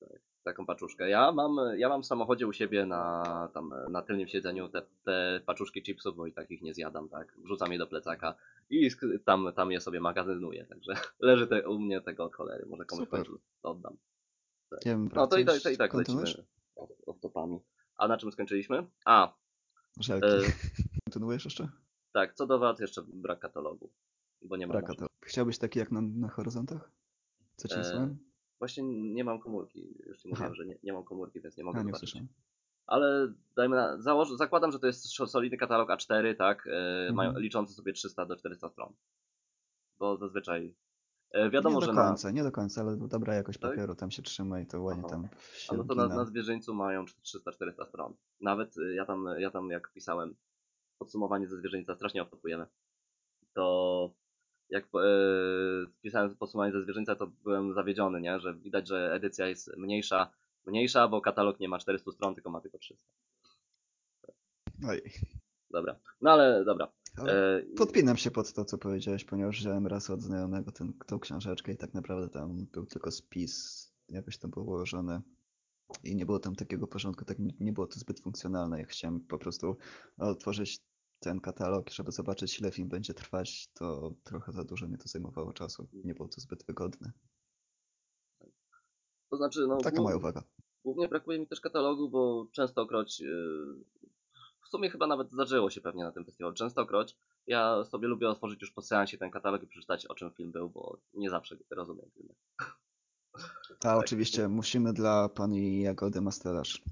[0.00, 1.08] Tak, taką paczuszkę.
[1.08, 3.22] Ja mam, ja mam w samochodzie u siebie na,
[3.54, 7.34] tam, na tylnym siedzeniu te, te paczuszki chipsów, bo i takich nie zjadam, tak.
[7.44, 8.34] Wrzucam je do plecaka
[8.70, 8.90] i
[9.24, 12.66] tam, tam je sobie magazynuję, także leży te, u mnie tego od cholery.
[12.66, 13.08] Może komuś
[13.62, 13.96] to oddam.
[14.72, 16.36] Nie wiem, No to i, tak- coś to i tak kontynuujesz?
[16.36, 16.46] lecimy
[17.06, 17.58] off-topami.
[17.96, 18.86] A na czym skończyliśmy?
[19.04, 19.34] A,
[20.00, 20.26] Żelki.
[20.28, 20.40] e,
[21.04, 21.68] Kontynuujesz jeszcze?
[22.12, 23.90] tak, co do wad jeszcze brak katalogu.
[24.42, 24.72] Bo nie ma.
[24.72, 25.06] Braka to.
[25.24, 26.90] Chciałbyś taki jak na, na horyzontach?
[27.56, 28.16] Co ci E?
[28.58, 29.94] Właśnie nie mam komórki.
[30.06, 31.98] Już ci mówiłem, że nie, nie mam komórki, więc nie mogę nie zobaczyć.
[32.10, 32.28] słyszałem.
[32.86, 36.68] Ale dajmy na, założ, zakładam, że to jest solidny katalog A4, tak?
[37.12, 37.42] Mają, Mhm.
[37.44, 38.92] liczący sobie 300 do 400 stron.
[39.98, 40.74] Bo zazwyczaj
[41.52, 43.70] wiadomo, nie do na, końca, nie do końca, ale dobra jakość Tak?
[43.70, 45.10] papieru tam się trzyma i to ładnie Aha.
[45.10, 48.14] tam A się no to na, na zwierzyńcu mają 300-400 stron.
[48.40, 50.34] Nawet y, ja tam, ja tam jak pisałem
[50.98, 52.66] podsumowanie ze zwierzyńca, strasznie opakujemy,
[53.54, 54.14] to
[54.70, 54.88] jak e,
[56.02, 58.40] pisałem podsumowanie ze zwierzyńca, to byłem zawiedziony, nie?
[58.40, 60.30] że widać, że edycja jest mniejsza,
[60.66, 63.04] mniejsza, bo katalog nie ma 400 stron, tylko ma tylko 300.
[64.88, 65.02] Oj.
[65.70, 66.00] Dobra.
[66.20, 66.92] No ale dobra.
[67.16, 71.18] Ale E, podpinam się pod to, co powiedziałeś, ponieważ wziąłem raz od znajomego ten, tą
[71.18, 75.22] książeczkę i tak naprawdę tam był tylko spis, jakoś to było ułożone
[76.04, 78.78] i nie było tam takiego porządku, tak nie, nie było to zbyt funkcjonalne.
[78.78, 79.76] Jak chciałem po prostu
[80.18, 80.80] otworzyć
[81.20, 85.52] ten katalog, żeby zobaczyć ile film będzie trwać, to trochę za dużo mi to zajmowało
[85.52, 85.88] czasu.
[86.04, 87.12] Nie było to zbyt wygodne.
[89.30, 90.42] to znaczy, no, Taka moja uwaga.
[90.84, 93.84] głównie brakuje mi też katalogu, bo częstokroć, yy,
[94.68, 97.16] w sumie chyba nawet zdarzyło się pewnie na tym festiwalu, częstokroć
[97.46, 100.70] ja sobie lubię otworzyć już po seansie ten katalog i przeczytać o czym film był,
[100.70, 102.34] bo nie zawsze rozumiem filmy.
[103.84, 106.82] A oczywiście musimy dla pani Jagody Mastelarz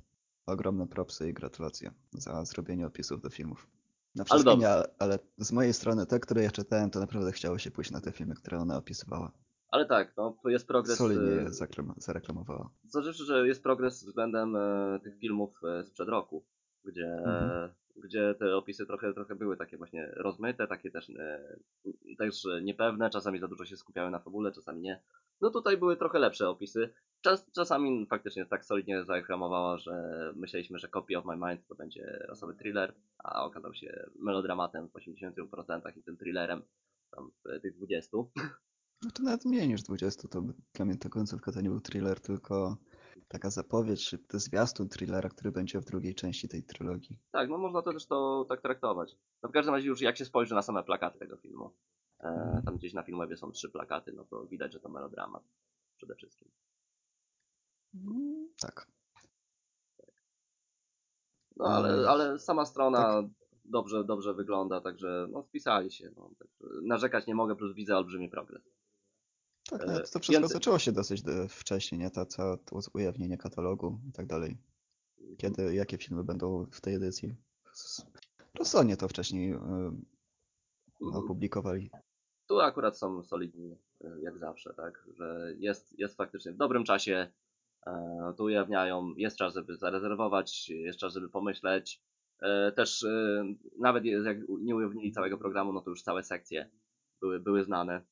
[0.47, 3.68] ogromne propsy i gratulacje za zrobienie opisów do filmów.
[4.14, 7.70] Na wszystkie ale, ale z mojej strony te, które ja czytałem, to naprawdę chciało się
[7.70, 9.33] pójść na te filmy, które ona opisywała.
[9.68, 10.99] Ale tak, no, to jest progres.
[10.99, 12.70] Solidnie zaklam- zareklamowała.
[12.85, 16.45] Zależy, że jest progres względem e, tych filmów e, sprzed roku,
[16.87, 17.70] gdzie, Mhm.
[17.97, 21.57] gdzie te opisy trochę, trochę były takie właśnie rozmyte, takie też, e,
[22.18, 25.03] też niepewne, czasami za dużo się skupiały na fabule, czasami nie.
[25.41, 26.93] No tutaj były trochę lepsze opisy.
[27.20, 29.93] Czas, czasami faktycznie tak solidnie zareklamowała, że
[30.37, 34.93] myśleliśmy, że Copy of My Mind to będzie rasowy thriller, a okazał się melodramatem w
[34.93, 36.62] 80% i tym thrillerem
[37.11, 38.16] tam w tych 20.
[39.03, 41.80] No to nawet mniej niż 20, to by- dla mnie ta końcówka to nie był
[41.80, 42.76] thriller, tylko
[43.29, 47.19] taka zapowiedź, to zwiastun thrillera, który będzie w drugiej części tej trylogii.
[47.33, 49.17] Tak, no można to też to tak traktować.
[49.43, 51.71] No w każdym razie już jak się spojrzy na same plakaty tego filmu,
[52.21, 52.62] e, Mhm.
[52.64, 55.43] tam gdzieś na Filmwebie są trzy plakaty, no to widać, że to melodramat
[55.97, 56.49] przede wszystkim.
[57.95, 58.87] Mm, Tak.
[61.57, 63.23] No ale, Ej, ale sama strona
[63.64, 66.11] dobrze, dobrze wygląda, także no spisali się.
[66.17, 68.62] No, także narzekać nie mogę, plus widzę olbrzymi progres.
[69.71, 72.11] Tak, E, to wszystko więcej- zaczęło się dosyć e, wcześnie, nie?
[72.11, 74.59] Ta, cała, to ujawnienie katalogu i tak dalej.
[75.39, 77.35] Kiedy, jakie filmy będą w tej edycji?
[78.59, 80.05] Rozsądnie to wcześniej Mhm.
[81.01, 81.91] opublikowali.
[82.49, 83.77] Tu akurat są solidni,
[84.23, 87.33] jak zawsze, tak, że jest, jest faktycznie w dobrym czasie,
[87.87, 92.03] e, tu ujawniają, jest czas, żeby zarezerwować, jest czas, żeby pomyśleć.
[92.43, 93.45] E, Też e,
[93.79, 96.71] nawet jak nie ujawnili całego programu, no to już całe sekcje
[97.21, 98.05] były, były znane.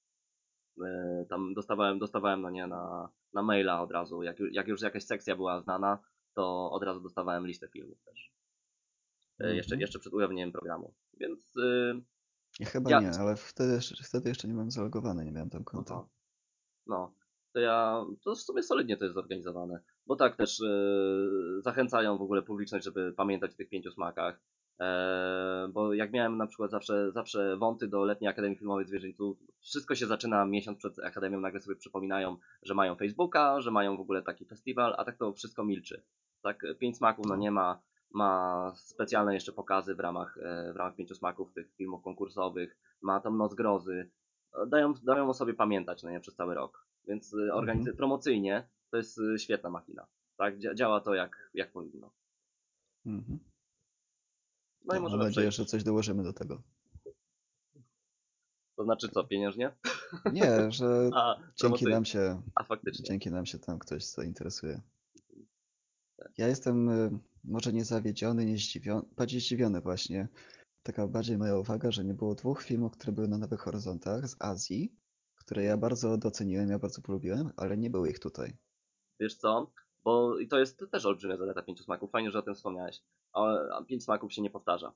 [0.87, 5.05] E, Tam dostawałem, dostawałem no nie, na, na maila od razu, jak, jak już jakaś
[5.05, 5.99] sekcja była znana,
[6.35, 8.33] to od razu dostawałem listę filmów też.
[9.41, 9.81] E, Jeszcze, Mhm.
[9.81, 10.95] jeszcze przed ujawnieniem programu.
[11.21, 12.01] Więc e,
[12.61, 15.65] Ja chyba Ja- nie, ale wtedy, jeszcze- wtedy jeszcze nie byłem zalogowany, nie miałem tam
[15.65, 15.95] konta.
[15.95, 16.09] Aha.
[16.87, 17.15] No,
[17.53, 22.23] to ja, to w sumie solidnie to jest zorganizowane, bo tak też yy, zachęcają w
[22.23, 24.41] ogóle publiczność, żeby pamiętać o tych pięciu smakach,
[25.73, 30.07] bo jak miałem na przykład zawsze, zawsze wąty do Letniej Akademii Filmowej Zwierzyńców, wszystko się
[30.07, 34.45] zaczyna miesiąc przed Akademią, nagle sobie przypominają, że mają Facebooka, że mają w ogóle taki
[34.45, 36.03] festiwal, a tak to wszystko milczy.
[36.43, 40.95] Tak, pięć smaków no nie ma, ma specjalne jeszcze pokazy w ramach, e, w ramach
[40.97, 44.11] pięciu smaków tych filmów konkursowych, ma tam Noc Grozy,
[44.69, 46.87] dają, dają o sobie pamiętać no nie, przez cały rok.
[47.09, 47.97] Więc y, organiz- Mhm.
[47.97, 50.07] promocyjnie to jest świetna machina.
[50.37, 52.11] Tak, Dzia- działa to jak, jak powinno.
[53.07, 53.39] Mhm.
[54.85, 55.57] No i Mam możemy nadzieję, przejść.
[55.57, 56.63] że coś dołożymy do tego.
[58.77, 59.77] To znaczy co, pieniężnie?
[60.33, 61.95] Nie, że A, dzięki promocyjnie.
[61.95, 63.05] nam się A faktycznie.
[63.05, 64.81] Dzięki nam się tam ktoś zainteresuje.
[66.39, 67.11] Ja jestem y,
[67.45, 70.29] może nie zawiedziony, nie zdziwiony, bardziej zdziwiony właśnie.
[70.83, 74.37] Taka bardziej moja uwaga, że nie było dwóch filmów, które były na Nowych Horyzontach z
[74.39, 74.97] Azji,
[75.35, 78.57] które ja bardzo doceniłem, ja bardzo polubiłem, ale nie było ich tutaj.
[79.21, 79.73] Wiesz co?
[80.05, 82.11] Bo i to jest też olbrzymia zaleta pięciu smaków.
[82.11, 83.03] Fajnie, że o tym wspomniałeś.
[83.33, 84.93] A, pięć smaków się nie powtarza.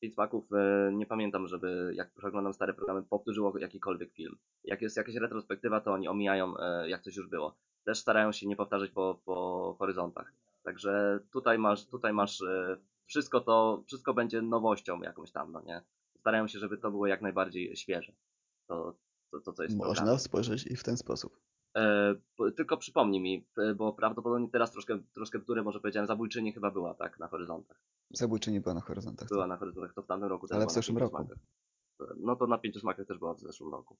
[0.00, 4.38] Pięć smaków e, nie pamiętam, żeby jak przeglądam stare programy, powtórzyło jakikolwiek film.
[4.64, 7.56] Jak jest jakaś retrospektywa, to oni omijają, e, jak coś już było.
[7.84, 10.32] Też starają się nie powtarzać po, po horyzontach.
[10.62, 12.76] Także tutaj masz, tutaj masz e,
[13.06, 15.82] wszystko to, wszystko będzie nowością jakąś tam, no nie?
[16.18, 18.12] Starają się, żeby to było jak najbardziej świeże.
[18.66, 18.94] To,
[19.30, 21.40] to, to co jest Można spojrzeć i w ten sposób.
[21.76, 22.14] E,
[22.56, 26.94] tylko przypomnij mi, e, bo prawdopodobnie teraz troszkę, troszkę bzdurę może powiedziałem, zabójczyni chyba była,
[26.94, 27.80] tak, na horyzontach.
[28.10, 29.28] Zabójczyni była na Horyzontach.
[29.28, 29.48] Była tak.
[29.48, 31.16] na horyzontach, to w tamtym roku Ale w zeszłym roku.
[31.16, 31.38] Smakach.
[32.00, 33.96] E, No to na pięciu smakach też była w zeszłym roku.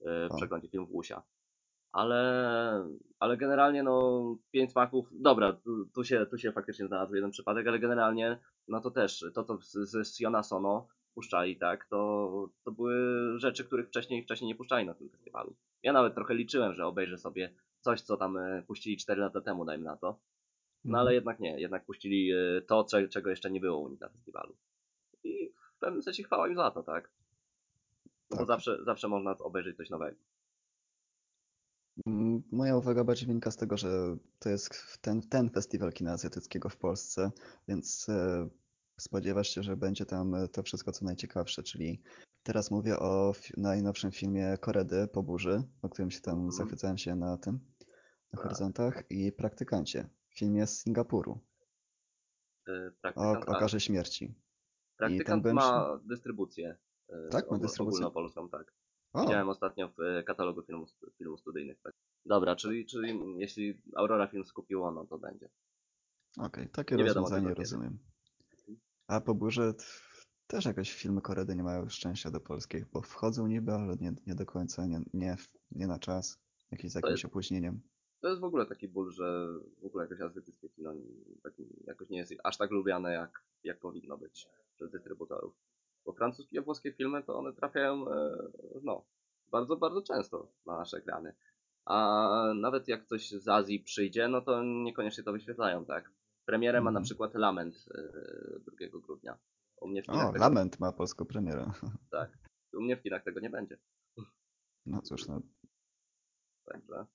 [0.00, 0.36] E, W O.
[0.36, 1.22] przeglądzie filmów Łusia.
[1.92, 2.88] ale,
[3.18, 7.66] ale generalnie no pięć smaków, dobra, tu, tu, się, tu się faktycznie znalazł jeden przypadek,
[7.68, 8.38] ale generalnie
[8.68, 12.94] no to też, to co ze Siona Sono puszczali, tak, to, to były
[13.38, 15.54] rzeczy, których wcześniej, wcześniej nie puszczali na tym festiwalu.
[15.82, 19.64] Ja nawet trochę liczyłem, że obejrzę sobie coś, co tam e, puścili 4 lata temu,
[19.64, 20.18] dajmy na to.
[20.84, 24.00] No ale jednak nie, jednak puścili e, to, cze- czego jeszcze nie było u nich
[24.00, 24.56] na festiwalu.
[25.24, 27.10] I w pewnym sensie chwała im za to, tak?
[28.30, 28.46] Bo Tak.
[28.46, 30.16] zawsze, zawsze można obejrzeć coś nowego.
[32.06, 36.68] Mm, Moja uwaga bardziej wynika z tego, że to jest ten, ten festiwal kina azjatyckiego
[36.68, 37.30] w Polsce,
[37.68, 38.48] więc e,
[39.02, 42.02] spodziewasz się, że będzie tam e, to wszystko co najciekawsze, czyli
[42.42, 46.52] teraz mówię o najnowszym filmie Koredy po burzy, o którym się tam Mhm.
[46.52, 47.54] zachwycałem się na tym,
[48.32, 48.40] na Tak.
[48.40, 51.40] horyzontach i Praktykancie, filmie z Singapuru
[52.68, 54.34] E, o, o karze śmierci.
[54.96, 56.76] praktykant byłem ma dystrybucję.
[57.08, 57.98] e, Tak, ma dystrybucję?
[58.06, 58.74] Ogólnopolską, tak.
[59.12, 60.88] O, Widziałem ostatnio w e, katalogu filmów,
[61.18, 61.80] filmów studyjnych.
[61.82, 61.92] Tak.
[62.26, 65.48] Dobra, czyli, czyli jeśli Aurora Film skupiło, no to będzie.
[66.38, 67.98] okej, takie Nie rozwiązanie rozumiem.
[69.12, 69.74] A po burzy
[70.46, 74.34] też jakieś filmy Koredy nie mają szczęścia do polskich, bo wchodzą niby, ale nie, nie
[74.34, 75.36] do końca, nie, nie,
[75.70, 76.38] nie na czas,
[76.70, 77.80] jakieś z jakimś jest- opóźnieniem.
[78.20, 79.48] To jest w ogóle taki ból, że
[79.82, 80.94] w ogóle jakoś azjatyckie kino
[81.42, 81.52] tak,
[81.84, 84.46] jakoś nie jest aż tak lubiane, jak, jak powinno być
[84.76, 85.54] przez dystrybutorów.
[86.04, 88.36] Bo francuskie i włoskie filmy to one trafiają e,
[88.82, 89.04] no,
[89.50, 91.34] bardzo, bardzo często na nasze ekrany.
[91.84, 96.10] A nawet jak coś z Azji przyjdzie, no to niekoniecznie to wyświetlają, tak?
[96.52, 97.04] Premierę ma na Mhm.
[97.04, 99.38] przykład Lament e, 2 grudnia.
[99.80, 101.70] U mnie w kinach O, tego, Lament ma polską premierę.
[102.10, 102.30] tak.
[102.74, 103.78] U mnie w kinach tego nie będzie.
[104.86, 105.40] No cóż, no,
[106.64, 107.06] Także.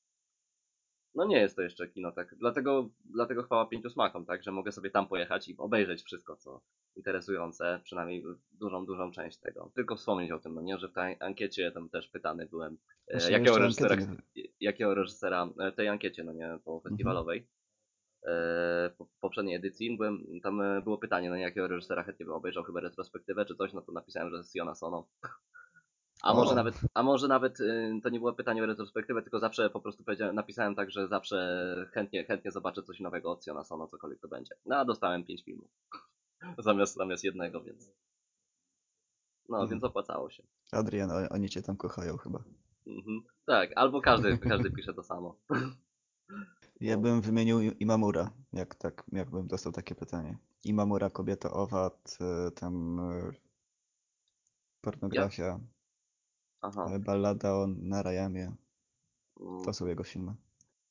[1.16, 2.36] No nie jest to jeszcze kino, tak.
[2.36, 6.62] Dlatego, dlatego chwała pięciu smakom, tak, że mogę sobie tam pojechać i obejrzeć wszystko, co
[6.96, 9.72] interesujące, przynajmniej dużą, dużą część tego.
[9.76, 12.78] Tylko wspomnieć o tym, no nie, że w tej ankiecie tam też pytany byłem,
[13.08, 13.96] e, Właśnie jakiego reżysera,
[14.60, 17.57] jakiego reżysera, e, tej ankiecie, no nie, po festiwalowej, e, po
[19.20, 22.80] poprzedniej edycji, byłem, tam e, było pytanie, no nie, jakiego reżysera chętnie by obejrzał chyba
[22.80, 25.08] retrospektywę czy coś, no to napisałem, że Siona Sono.
[26.24, 29.70] A może nawet, a może nawet y, to nie było pytanie o retrospektywę, tylko zawsze
[29.70, 30.04] po prostu
[30.34, 34.56] napisałem tak, że zawsze chętnie, chętnie zobaczę coś nowego od Siona Sono, cokolwiek to będzie.
[34.66, 35.70] No a dostałem pięć filmów.
[36.58, 37.92] zamiast, zamiast jednego, więc.
[39.50, 39.70] No, Mhm.
[39.70, 40.44] więc opłacało się.
[40.72, 42.44] Adrian, oni cię tam kochają chyba.
[42.88, 43.22] Mhm.
[43.46, 45.36] Tak, albo każdy, każdy pisze to samo.
[46.82, 47.02] Ja No.
[47.02, 50.38] bym wymienił Imamura, jak tak, jakbym dostał takie pytanie.
[50.64, 52.18] Imamura, kobieta owad,
[52.48, 53.32] y, tam y,
[54.82, 55.60] pornografia,
[56.62, 56.96] Aha.
[56.96, 58.56] y, ballada o Narayamie,
[59.40, 60.36] Mm, to są jego filmy.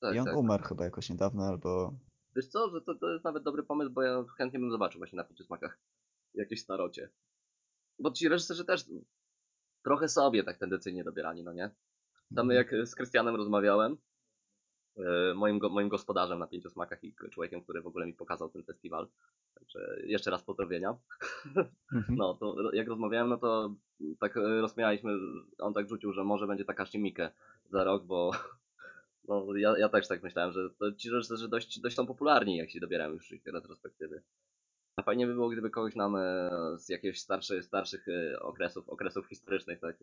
[0.00, 0.36] tak, I on tak.
[0.36, 1.92] umarł chyba jakoś niedawno, albo
[2.36, 5.16] Wiesz co, że to, to jest nawet dobry pomysł, bo ja chętnie bym zobaczył właśnie
[5.16, 5.78] na pięciu smakach
[6.34, 7.10] jakieś starocie.
[7.98, 8.84] Bo ci reżyserzy też
[9.84, 11.70] trochę sobie tak tendencyjnie dobierani, no nie?
[12.36, 13.96] Tam jak z Krystianem rozmawiałem,
[15.34, 18.62] moim, go, moim gospodarzem na pięciu smakach i człowiekiem, który w ogóle mi pokazał ten
[18.62, 19.08] festiwal.
[19.54, 20.96] Także jeszcze raz pozdrowienia.
[21.46, 21.66] Mhm.
[22.18, 23.74] No, to jak rozmawiałem, no to
[24.20, 25.12] tak e, rozmawialiśmy,
[25.58, 27.30] on tak rzucił, że może będzie taka Shimikę
[27.70, 28.30] za rok, bo
[29.28, 32.70] no, ja, ja też tak myślałem, że to ci reżyserzy dość, dość są popularni, jak
[32.70, 34.22] się dobierają już ich retrospektywy.
[34.96, 39.26] A fajnie by było, gdyby kogoś nam e, z jakichś starszych, starszych e, okresów, okresów
[39.26, 39.96] historycznych, tak,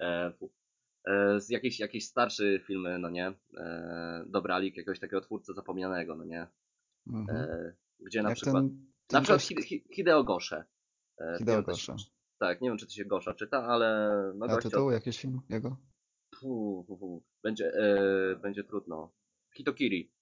[0.00, 0.32] e, e,
[1.38, 6.46] z jakichś, jakichś starszych filmy, no nie, e, dobrali jakiegoś takiego twórcę zapomnianego, no nie,
[7.06, 7.38] Mhm.
[7.38, 8.70] e, gdzie na Jak przykład, ten, na
[9.06, 10.64] ten przykład gość, Hide- Hi- Hideo Gosze.
[11.20, 11.96] E, Hideo Gosza.
[12.38, 15.40] Tak, nie wiem, czy to się Gosza czyta, ale no A gościa, tytuł jakiś film
[15.48, 15.76] jego?
[16.40, 19.12] fu, fu, fu, będzie, e, będzie trudno.
[19.56, 20.12] Hitokiri,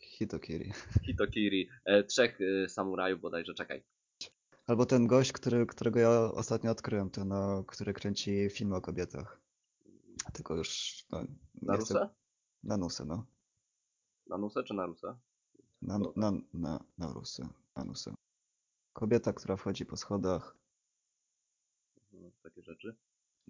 [0.00, 0.72] Hitokiri.
[1.06, 3.82] Hitokiri, e, trzech e, samurajów bodajże, czekaj.
[4.66, 9.41] Albo ten gość, który, którego ja ostatnio odkryłem, ten, no, który kręci filmy o kobietach.
[10.32, 11.94] Tylko już, no, nie chcę...
[11.94, 12.08] Naruse?
[12.62, 13.26] Nanusy, no.
[14.26, 15.16] Nanuse czy Naruse?
[15.82, 17.48] Na, na, na, Narusy.
[17.76, 18.14] Nanusy.
[18.92, 20.56] Kobieta, która wchodzi po schodach.
[22.12, 22.96] Mhm, Takie rzeczy.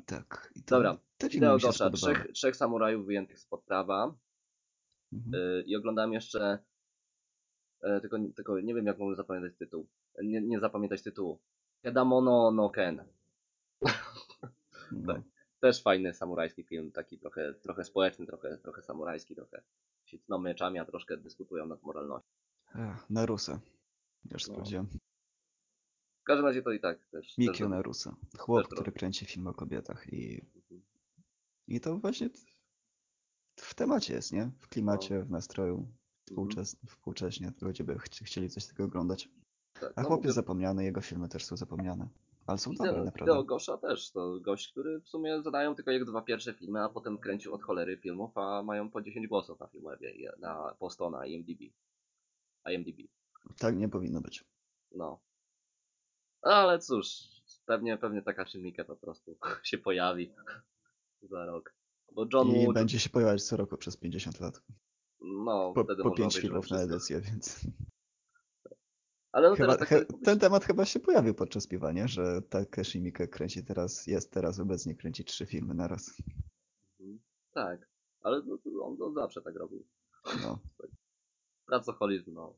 [0.07, 0.53] Tak.
[0.57, 0.99] I to, Dobra,
[1.41, 2.15] Gosza, spodobały.
[2.15, 4.15] trzech, trzech samurajów wyjętych spod prawa.
[5.13, 5.35] Mhm.
[5.35, 6.59] Y, I oglądałem jeszcze.
[7.81, 9.89] e, Tylko, tylko nie wiem, jak mogę zapamiętać tytuł.
[10.23, 11.41] Nie, nie zapamiętać tytułu.
[11.83, 13.05] Kedamono no Ken.
[13.83, 13.89] No.
[15.15, 15.23] tak.
[15.63, 19.63] Też fajny samurajski film, taki trochę, trochę społeczny, trochę, trochę samurajski, trochę
[20.05, 22.29] się cną mieczami, a troszkę dyskutują nad moralnością.
[22.75, 23.59] Ech, Narusy.
[24.31, 24.53] Już No.
[24.55, 24.87] sprawdziłem.
[26.21, 27.39] W każdym razie to i tak też.
[27.39, 28.17] Mikio też Narusa.
[28.39, 30.83] Chłop, też który kręci film o kobietach i, Mhm.
[31.69, 32.31] i to właśnie
[33.57, 34.51] w temacie jest, nie?
[34.61, 35.75] W klimacie, w nastroju.
[35.75, 35.93] Mhm.
[36.29, 39.29] Współczes, współcześnie ludzie by chci- chcieli coś takiego oglądać.
[39.73, 42.09] Tak, A no chłop mówię, zapomniany, jego filmy też są zapomniane.
[42.47, 43.33] Ale są dobre, naprawdę.
[43.33, 46.89] Wideo Gosza też, to gość, który w sumie zadają tylko jego dwa pierwsze filmy, a
[46.89, 51.11] potem kręcił od cholery filmów, a mają po 10 głosów na Filmwebie, i na Posto,
[51.11, 51.61] na IMDb.
[52.71, 53.09] IMDb,
[53.59, 54.45] Tak nie powinno być.
[54.95, 55.21] no.
[56.43, 57.07] Ale cóż,
[57.67, 60.33] pewnie, pewnie taka filmika po prostu się pojawi
[61.23, 61.75] za rok.
[62.13, 64.63] Bo John I Woo, będzie się pojawiać co roku przez 50 lat.
[65.21, 67.61] no, Po, wtedy po można 5 obejrzeć filmów na edycję, więc...
[69.33, 72.09] Ale no Chyba, teraz tak he, ten temat chyba się pojawił podczas piwa, nie?
[72.09, 76.23] Że Takeshi Miike kręci teraz, jest teraz obecnie kręci trzy filmy na raz.
[77.01, 77.21] Mhm.
[77.53, 77.89] Tak,
[78.21, 79.87] ale no, on, on zawsze tak robił.
[80.43, 80.59] No.
[81.67, 82.57] Pracoholizm, no,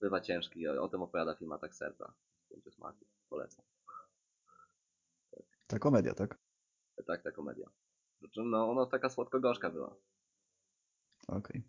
[0.00, 2.12] bywa ciężki, o, o tym opowiada film Atak Serca.
[2.50, 3.64] Będzie smaku, polecam.
[5.66, 6.38] Ta komedia, tak?
[7.06, 7.70] Tak, ta komedia.
[8.20, 9.96] Przy czym, no, ona taka słodko-gorzka była.
[11.28, 11.62] Okej.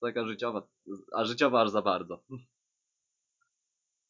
[0.00, 0.68] Taka życiowa,
[1.12, 2.22] a życiowa aż za bardzo.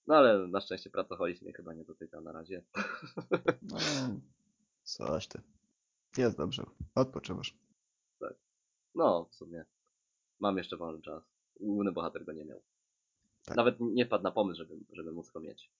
[0.06, 2.62] No ale na szczęście pracoholizm mnie chyba nie dotyka na razie.
[3.62, 3.78] No,
[4.82, 5.40] coś ty.
[6.18, 6.66] Jest dobrze.
[6.94, 7.54] Odpoczywasz.
[8.94, 9.64] No, w sumie.
[10.40, 11.22] Mam jeszcze wolny czas.
[11.60, 12.62] Główny bohater go nie miał.
[13.44, 13.56] Tak.
[13.56, 15.70] Nawet nie wpadł na pomysł, żeby, żeby móc go mieć.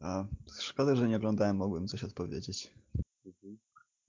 [0.00, 0.24] A,
[0.60, 2.74] szkoda, że nie oglądałem, mogłem coś odpowiedzieć.
[3.26, 3.58] Mhm.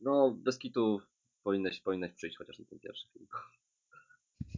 [0.02, 1.02] No, bez kitu
[1.44, 3.28] powinieneś, powinieneś przyjść chociaż na ten pierwszy film.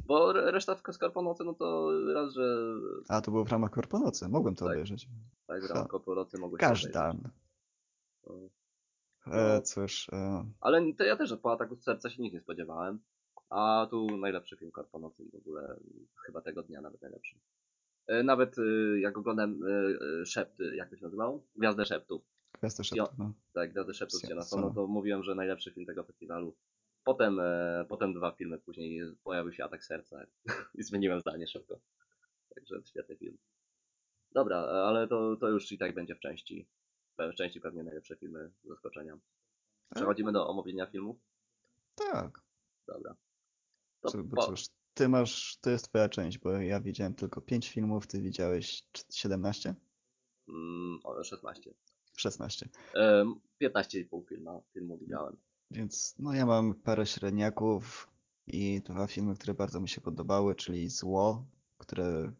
[0.06, 2.74] Bo re- reszta w Skarponocy, no to raz, że
[3.10, 4.30] A, to było w ramach Korponocy.
[4.30, 4.74] Mogłem to Tak.
[4.74, 5.08] obejrzeć.
[5.48, 7.10] tak, w ramach korporacji mogłeś Każda.
[7.10, 7.32] obejrzeć.
[8.28, 8.50] No.
[9.34, 13.00] E, cóż, e, Ale to ja też po ataku serca się nic nie spodziewałem.
[13.50, 15.80] A tu najlepszy film Korponocy w ogóle,
[16.26, 17.40] chyba tego dnia nawet najlepszy.
[18.08, 19.60] E, Nawet y, jak oglądam
[20.26, 21.44] Szepty, jak to się nazywało?
[21.56, 22.22] Gwiazdę Szeptów.
[22.64, 22.70] Jo.
[22.70, 23.34] szeptu, no.
[23.54, 26.56] Tak, Gwiazdy Szeptów się no to mówiłem, że najlepszy film tego festiwalu.
[27.04, 30.26] Potem, e, potem dwa filmy później pojawił się Atak Serca
[30.80, 31.80] i zmieniłem zdanie szybko.
[32.56, 33.38] Także świetny film.
[34.32, 36.68] Dobra, e, ale to, to już i tak będzie w części.
[37.18, 39.20] W części pewnie najlepsze filmy zaskoczenia.
[39.96, 41.18] Przechodzimy do omówienia filmów.
[41.96, 42.42] Tak.
[42.88, 43.16] Dobra.
[44.02, 47.42] To Co, bo po, cóż, ty masz, to jest twoja część, bo ja widziałem tylko
[47.42, 49.76] 5 filmów, ty widziałeś cz- 17?
[50.48, 51.74] mm, o, 16.
[52.18, 52.70] 16.
[52.94, 55.38] Em, 15,5 filma, filmu widziałem.
[55.74, 58.08] Więc no ja mam parę średniaków
[58.48, 61.46] i dwa filmy, które bardzo mi się podobały, czyli Zło,
[61.78, 62.32] które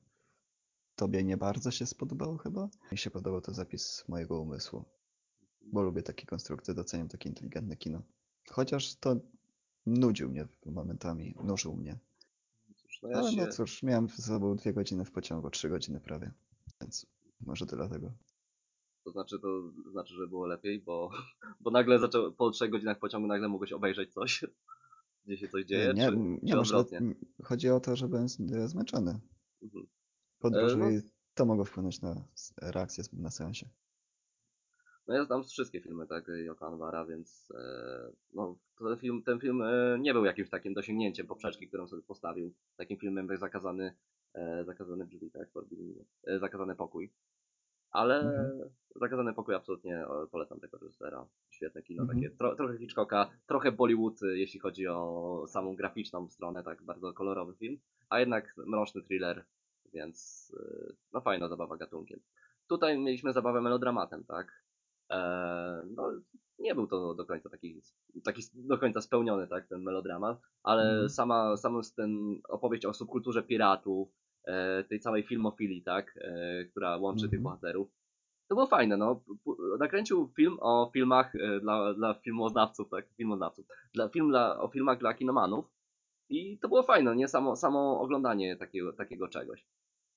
[0.96, 2.70] tobie nie bardzo się spodobało chyba.
[2.92, 4.86] Mi się podobał to zapis mojego umysłu,
[5.62, 8.02] bo lubię takie konstrukcje, doceniam takie inteligentne kino.
[8.50, 9.16] Chociaż to
[9.86, 12.00] nudził mnie momentami, nużył mnie.
[12.76, 15.70] Cóż, no ja Ale się, no cóż, miałem ze sobą dwie godziny w pociągu, trzy
[15.70, 16.32] godziny prawie,
[16.82, 17.06] więc
[17.42, 18.12] może dlatego.
[19.04, 21.10] To znaczy, to znaczy, że było lepiej, bo,
[21.62, 24.46] bo nagle zaczął, po 3 godzinach pociągu nagle mogłeś obejrzeć coś,
[25.26, 27.16] gdzie się coś dzieje, nie, czy, nie, czy może odwrotnie?
[27.44, 28.28] chodzi o to, że byłem
[28.66, 29.20] zmęczony.
[29.62, 29.88] Mhm.
[30.40, 31.02] Podróż E, no- i
[31.34, 32.28] to mogło wpłynąć na
[32.62, 33.70] reakcję na seansie.
[35.08, 39.62] No ja znam wszystkie filmy, tak, Joka Anwara, więc e, no, ten film, ten film
[39.62, 42.54] e, nie był jakimś takim dosięgnięciem poprzeczki, którą sobie postawił.
[42.78, 43.96] Takim filmem jak Zakazany,
[44.34, 45.50] e, zakazany drzwi, tak,
[46.28, 47.14] e, Zakazany pokój.
[47.94, 48.70] Ale Mhm.
[48.96, 51.26] Zakazany pokój absolutnie e, polecam tego reżysera.
[51.50, 52.20] Świetne kino, Mhm.
[52.20, 57.14] takie tro, trochę Hitchcocka, trochę Bollywood, e, jeśli chodzi o samą graficzną stronę, tak bardzo
[57.14, 57.78] kolorowy film,
[58.10, 59.46] a jednak mroczny thriller,
[59.94, 62.20] więc e, no fajna zabawa gatunkiem.
[62.68, 64.64] Tutaj mieliśmy zabawę melodramatem, tak?
[65.10, 66.12] Eee, no,
[66.60, 67.82] nie był to do końca taki,
[68.24, 71.10] taki do końca spełniony, tak, ten melodramat, ale Mhm.
[71.10, 74.14] sama, sama ten opowieść o subkulturze piratów, e,
[74.90, 77.44] tej całej filmofilii, tak, e, która łączy tych Mhm.
[77.44, 77.88] bohaterów,
[78.50, 79.24] to było fajne, no.
[79.80, 85.00] Nakręcił film o filmach e, dla, dla filmoznawców, tak, filmoznawców, dla, film dla, o filmach
[85.00, 85.66] dla kinomanów
[86.30, 89.66] i to było fajne, nie, samo, samo oglądanie takiego, takiego czegoś.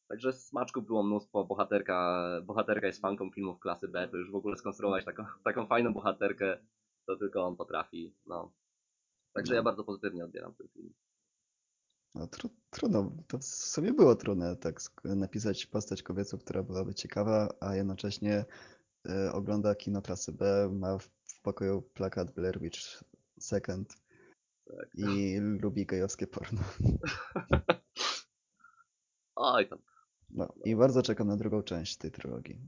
[0.09, 4.57] Także smaczków było mnóstwo, bohaterka, bohaterka jest fanką filmów klasy B, to już w ogóle
[4.57, 6.59] skonstruować taką, taką fajną bohaterkę,
[7.07, 8.53] to tylko on potrafi, no.
[9.35, 10.95] Także ja bardzo pozytywnie odbieram ten film.
[12.17, 17.49] No, tru, trudno, to w sumie było trudne tak napisać postać kobiecą, która byłaby ciekawa,
[17.61, 18.45] a jednocześnie
[19.09, 23.05] e, ogląda kino klasy B, ma w, w pokoju plakat Blair Witch
[23.41, 23.95] Second
[24.64, 24.89] Tak.
[24.95, 26.61] i lubi gejowskie porno.
[29.37, 29.79] Oj tam.
[30.31, 32.61] No i bardzo czekam na drugą część tej trylogii.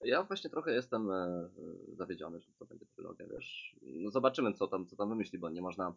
[0.00, 1.48] Ja właśnie trochę jestem e,
[1.92, 3.76] zawiedziony, że to będzie trylogia, wiesz.
[3.82, 5.94] No zobaczymy, co tam, co tam wymyśli, bo nie można,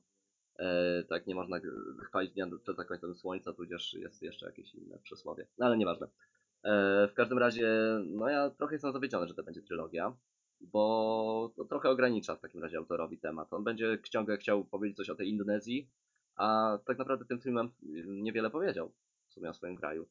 [1.10, 1.60] tak, nie można
[2.04, 5.48] chwalić dnia przed zakończeniem słońca, tudzież jest jeszcze jakieś inne przysłowie.
[5.58, 6.08] No ale nieważne.
[6.64, 7.72] E, w każdym razie,
[8.06, 10.18] no ja trochę jestem zawiedziony, że to będzie trylogia,
[10.62, 13.54] bo to trochę ogranicza w takim razie autorowi temat.
[13.54, 15.90] On będzie ciągle chciał powiedzieć coś o tej Indonezji,
[16.36, 17.72] a tak naprawdę tym filmem
[18.06, 18.92] niewiele powiedział
[19.30, 20.08] w sumie o swoim kraju.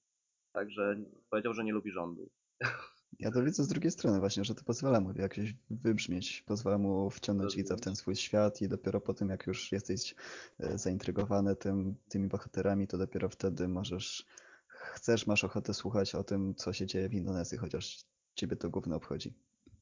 [0.53, 0.97] Także
[1.31, 2.31] powiedział, że nie lubi rządu.
[3.19, 7.11] Ja to widzę z drugiej strony właśnie, że to pozwala mu jakoś wybrzmieć, pozwala mu
[7.11, 10.15] wciągnąć widza w ten swój świat i dopiero po tym, jak już jesteś
[10.59, 14.27] e, zaintrygowany tym, tymi bohaterami, to dopiero wtedy możesz,
[14.69, 18.05] chcesz, masz ochotę słuchać o tym, co się dzieje w Indonezji, chociaż
[18.35, 19.35] ciebie to głównie obchodzi.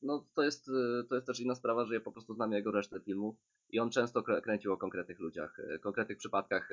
[0.02, 2.70] No to jest, y, to jest też inna sprawa, że ja po prostu znam jego
[2.70, 3.36] resztę filmów
[3.70, 6.70] i on często krę- kręcił o konkretnych ludziach, y, konkretnych przypadkach,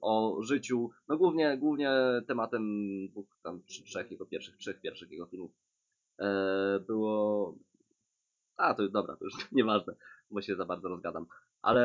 [0.00, 1.90] o życiu, no głównie, głównie
[2.26, 2.62] tematem
[3.08, 5.71] dwóch, tam trzech jego pierwszych, trzech pierwszych jego filmów e,
[6.86, 7.54] było...
[8.56, 9.94] A, to dobra, to już nieważne,
[10.30, 11.26] bo się za bardzo rozgadam.
[11.62, 11.82] Ale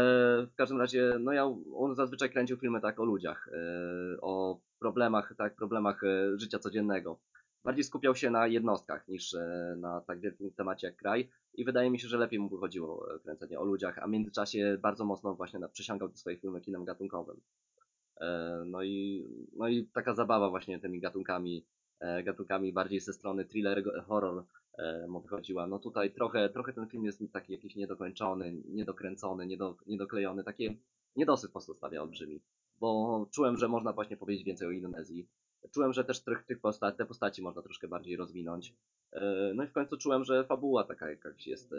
[0.51, 5.33] w każdym razie, no ja, on zazwyczaj kręcił filmy tak o ludziach, e, o problemach,
[5.37, 7.19] tak, problemach e, życia codziennego.
[7.63, 11.89] Bardziej skupiał się na jednostkach niż e, na tak wielkim temacie jak kraj i wydaje
[11.89, 15.35] mi się, że lepiej mu wychodziło e, kręcenie o ludziach, a w międzyczasie bardzo mocno
[15.35, 17.41] właśnie przysiągał do swoich filmów kinem gatunkowym.
[18.21, 21.76] E, No i, no i taka zabawa właśnie tymi gatunkami, e,
[22.23, 24.43] gatunkami bardziej ze strony thriller, horror
[24.77, 25.67] e, mu wychodziła.
[25.67, 30.75] No tutaj trochę, trochę ten film jest taki jakiś niedokończony, niedokręcony, niedo, niedoklejony, takie
[31.15, 32.41] niedosyt po prostu stawia olbrzymi.
[32.79, 35.27] Bo czułem, że można właśnie powiedzieć więcej o Indonezji.
[35.71, 38.73] Czułem, że też tych, tych posta te postaci można troszkę bardziej rozwinąć.
[39.13, 41.77] E, No i w końcu czułem, że fabuła taka jakaś jest e,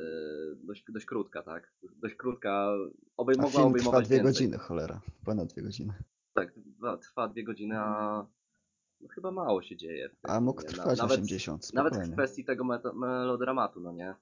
[0.56, 1.72] dość, dość krótka, tak?
[1.96, 2.76] Dość krótka, A
[3.16, 4.32] obej, mogła obejmować dwie więcej.
[4.32, 5.92] godziny, cholera, ponad dwie godziny.
[6.34, 6.52] Tak,
[7.02, 8.26] trwa dwie godziny, a
[9.00, 10.08] no, chyba mało się dzieje.
[10.08, 10.62] tym A mógł.
[10.62, 12.14] Na- trwać nawet, 80, nawet w spokojnie.
[12.16, 14.14] kwestii tego melodramatu, no nie?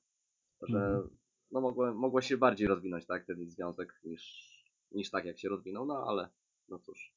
[0.63, 1.09] Że Mhm.
[1.51, 4.51] no mogło, mogło się bardziej rozwinąć, tak, ten związek niż,
[4.93, 6.29] niż tak, jak się rozwinął, no ale
[6.69, 7.15] no cóż.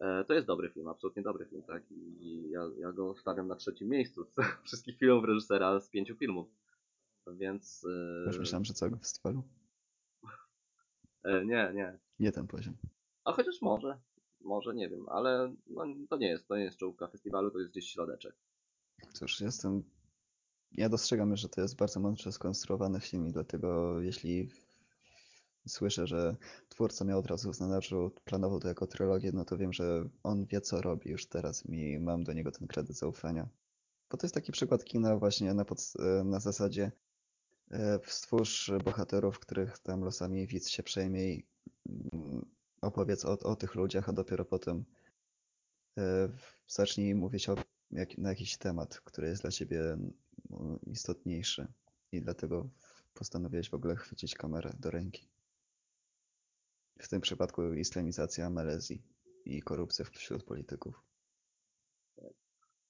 [0.00, 1.82] E, to jest dobry film, absolutnie dobry film, tak?
[1.90, 4.34] I ja, ja go stawiam na trzecim miejscu z
[4.64, 6.48] wszystkich filmów reżysera z pięciu filmów.
[7.26, 7.86] Więc.
[8.26, 9.42] Już myślałem, że całego festiwalu.
[11.24, 11.98] E, e, nie, nie.
[12.18, 12.74] Nie ten poziom.
[13.24, 14.00] A chociaż może.
[14.40, 17.70] Może, nie wiem, ale no, to nie jest, to nie jest czołówka festiwalu, to jest
[17.70, 18.34] gdzieś środeczek.
[19.12, 19.82] Cóż, jestem.
[20.72, 24.48] Ja dostrzegam, że to jest bardzo mądrze skonstruowany film i dlatego jeśli
[25.68, 26.36] słyszę, że
[26.68, 30.46] twórca miał od razu w zanadrzu, planował to jako trylogię, no to wiem, że on
[30.46, 33.48] wie co robi już teraz i mam do niego ten kredyt zaufania.
[34.10, 35.78] Bo to jest taki przykład kina właśnie na, pod,
[36.24, 36.92] na zasadzie
[37.70, 41.46] e, stwórz bohaterów, których tam losami widz się przejmie i
[42.12, 42.46] mm,
[42.80, 44.84] opowiedz o, o tych ludziach, a dopiero potem
[45.98, 46.28] e,
[46.66, 47.56] zacznij mówić o,
[47.90, 49.96] jak, na jakiś temat, który jest dla ciebie
[50.50, 51.66] no, istotniejszy
[52.12, 52.68] i dlatego
[53.14, 55.28] postanowiłeś w ogóle chwycić kamerę do ręki.
[56.98, 59.02] W tym przypadku islamizacja Malezji
[59.44, 61.02] i korupcja wśród polityków.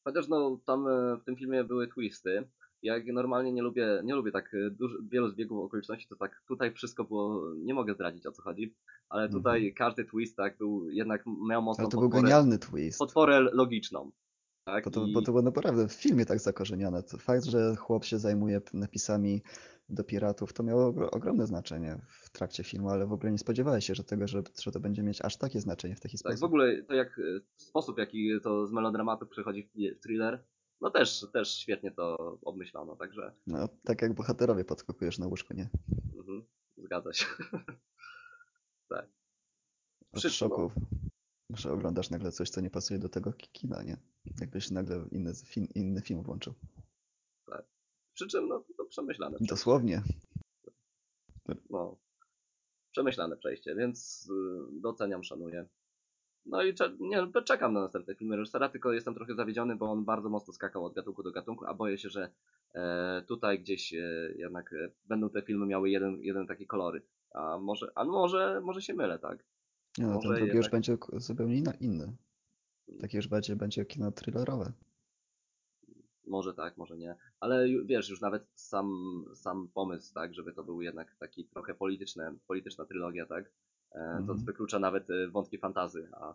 [0.05, 2.49] Chociaż no, tam e, w tym filmie były twisty.
[2.83, 6.73] Ja normalnie nie lubię, nie lubię tak e, duż, wielu zbiegów okoliczności, to tak tutaj
[6.73, 8.75] wszystko było, nie mogę zdradzić o co chodzi,
[9.09, 12.99] ale tutaj każdy twist tak był, jednak miał mocną Ale to był genialny twist.
[12.99, 14.11] podporę logiczną.
[14.65, 14.85] Tak?
[14.85, 17.03] Bo to, I- bo to było naprawdę w filmie tak zakorzenione.
[17.03, 19.43] To fakt, że chłop się zajmuje napisami
[19.89, 23.87] do piratów, to miało ogro- ogromne znaczenie w trakcie filmu, ale w ogóle nie spodziewałeś
[23.87, 26.37] się, że tego, że, że to będzie mieć aż takie znaczenie w taki Tak, w
[26.37, 26.45] sposób.
[26.45, 27.23] ogóle to jak e,
[27.57, 30.45] sposób, jaki to z melodramatu przechodzi w w thriller,
[30.81, 35.69] no też, też świetnie to obmyślono, także No, tak jak bohaterowie podskakujesz na łóżko, nie?
[36.17, 36.45] mhm,
[36.77, 37.27] zgadza się.
[38.89, 39.09] tak.
[40.13, 40.71] Od szoku,
[41.51, 43.97] że oglądasz nagle coś, co nie pasuje do tego ki- kina, nie?
[44.41, 46.55] Jakbyś nagle inny, film, inny film włączył.
[48.15, 49.55] Przy czym no to przemyślane przejście.
[49.55, 50.03] Dosłownie.
[51.71, 51.97] No,
[52.91, 55.69] przemyślane przejście, więc y, doceniam, szanuję.
[56.47, 60.05] No i nie, no, czekam na następne filmy reżysera, tylko jestem trochę zawiedziony, bo on
[60.05, 62.31] bardzo mocno skakał od gatunku do gatunku, a boję się, że
[62.75, 67.03] e, tutaj gdzieś e, jednak e, będą te filmy miały jeden, jeden taki kolory.
[67.35, 69.45] A może, a może, może się mylę, tak?
[69.99, 72.17] No, ten Może drugi już jednak- będzie k- zupełnie inny.
[73.01, 74.73] Taki już będzie, będzie kino thrillerowe.
[76.27, 77.17] Może tak, może nie.
[77.41, 78.89] Ale wiesz, już nawet sam,
[79.35, 83.51] sam pomysł, tak, żeby to był jednak taki trochę polityczny, polityczna trylogia, tak?
[83.93, 84.39] E, to Mhm.
[84.45, 86.35] wyklucza nawet e, wątki fantazy, a,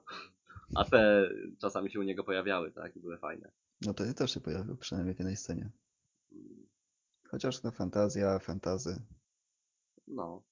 [0.75, 1.29] a te
[1.61, 2.95] czasami się u niego pojawiały, tak?
[2.95, 3.51] I były fajne.
[3.81, 5.71] No to też się pojawił, przynajmniej w jednej scenie.
[6.31, 6.67] Mm,
[7.29, 9.01] Chociaż no fantazja, fantazy.
[10.07, 10.43] No.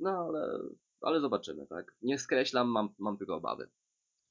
[0.00, 0.58] No, ale,
[1.00, 1.94] ale zobaczymy, tak?
[2.02, 3.68] Nie skreślam, mam, mam tylko obawy.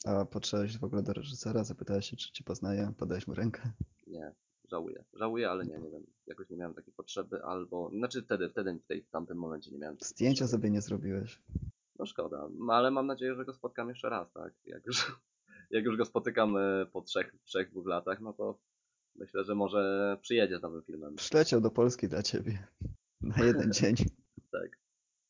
[0.05, 3.71] A podszedłeś w ogóle do reżysera, zapytałeś się, czy cię poznaje, podałeś mu rękę.
[4.07, 4.35] Nie,
[4.69, 5.03] żałuję.
[5.13, 6.03] Żałuję, ale nie, nie wiem.
[6.27, 7.89] Jakoś nie miałem takiej potrzeby, albo...
[7.89, 11.41] Znaczy wtedy, wtedy w, tej, w tamtym momencie nie miałem Zdjęcia sobie nie zrobiłeś.
[11.99, 14.53] No szkoda, No, ale mam nadzieję, że go spotkam jeszcze raz, tak?
[14.65, 15.19] Jak już,
[15.71, 18.59] jak już go spotykam e, po trzech, trzech, dwóch latach, no to
[19.15, 21.15] myślę, że może przyjedzie z nowym filmem.
[21.15, 22.67] Przyleciał do Polski dla ciebie.
[23.21, 23.95] Na jeden dzień.
[24.51, 24.77] Tak.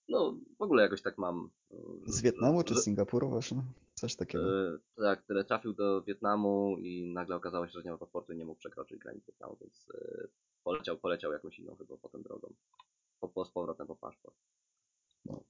[0.10, 1.50] No, w ogóle jakoś tak mam.
[1.72, 1.76] e,
[2.08, 3.64] Z Wietnamu czy z Singapuru właśnie?
[3.96, 4.74] Coś takiego.
[4.76, 8.38] E, tak, który trafił do Wietnamu i nagle okazało się, że nie ma paszportu i
[8.38, 10.28] nie mógł przekroczyć granicy Wietnamu, więc e,
[10.64, 12.54] poleciał, poleciał jakąś inną chyba potem drogą.
[13.20, 14.36] Po, po z powrotem po paszport.
[15.26, 15.44] No.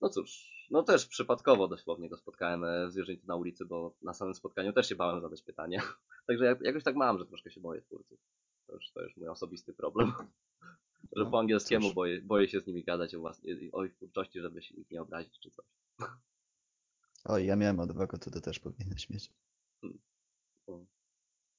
[0.00, 4.14] No cóż, no też przypadkowo dosłownie go spotkałem e, w zwierzęciu na ulicy, bo na
[4.14, 5.82] samym spotkaniu też się bałem zadać pytanie.
[6.26, 8.18] Także jak- jakoś tak mam, że troszkę się boję twórców.
[8.66, 10.12] To już, to już mój osobisty problem.
[11.16, 14.40] Że No, po angielskiemu boję, boję się z nimi gadać o, własnej, o ich twórczości,
[14.40, 15.66] żeby się ich nie obrazić czy coś.
[17.24, 19.32] Oj, ja miałem odwagę, to ty też powinieneś mieć.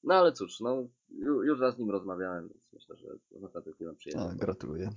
[0.03, 3.07] No ale cóż, no ju- już raz z nim rozmawiałem, więc myślę, że
[3.39, 4.26] następnym filmem przyjemnie.
[4.26, 4.89] No, gratuluję.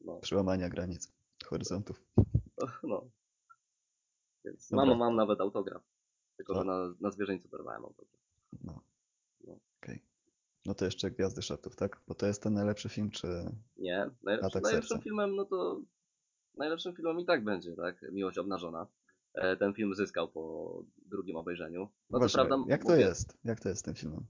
[0.00, 1.12] No, Przełamania granic,
[1.44, 2.04] horyzontów.
[2.82, 3.10] no.
[4.44, 4.86] Więc Dobra.
[4.86, 5.82] mam, mam nawet autograf.
[6.36, 6.56] Tylko, O.
[6.58, 8.20] że na, na zwierzęcu dorwałem autograf.
[8.64, 8.80] No.
[9.46, 9.58] No.
[9.82, 10.02] Okej.
[10.66, 12.00] No to jeszcze Gwiazdy Szeptów, tak?
[12.08, 13.26] Bo to jest ten najlepszy film, czy...
[13.76, 15.04] Nie, najlepszy, najlepszym serca.
[15.04, 15.80] filmem, no to
[16.56, 18.02] najlepszym filmem i tak będzie, tak?
[18.12, 18.86] Miłość obnażona.
[19.36, 21.80] E, Ten film zyskał po drugim obejrzeniu.
[21.80, 23.38] No to Właśnie, prawda, jak to mówię, jest?
[23.44, 24.26] Jak to jest z tym filmem?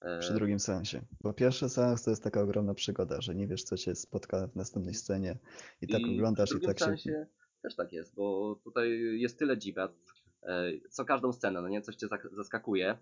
[0.00, 1.00] e, Przy drugim seansie.
[1.20, 4.56] Bo pierwszy seans to jest taka ogromna przygoda, że nie wiesz, co cię spotka w
[4.56, 5.38] następnej scenie.
[5.80, 6.84] I tak oglądasz przy i tak się...
[6.84, 7.26] seansie
[7.62, 10.14] też tak jest, bo tutaj jest tyle dziwactw.
[10.42, 11.82] E, Co każdą scenę, no nie?
[11.82, 12.98] Coś cię zaskakuje.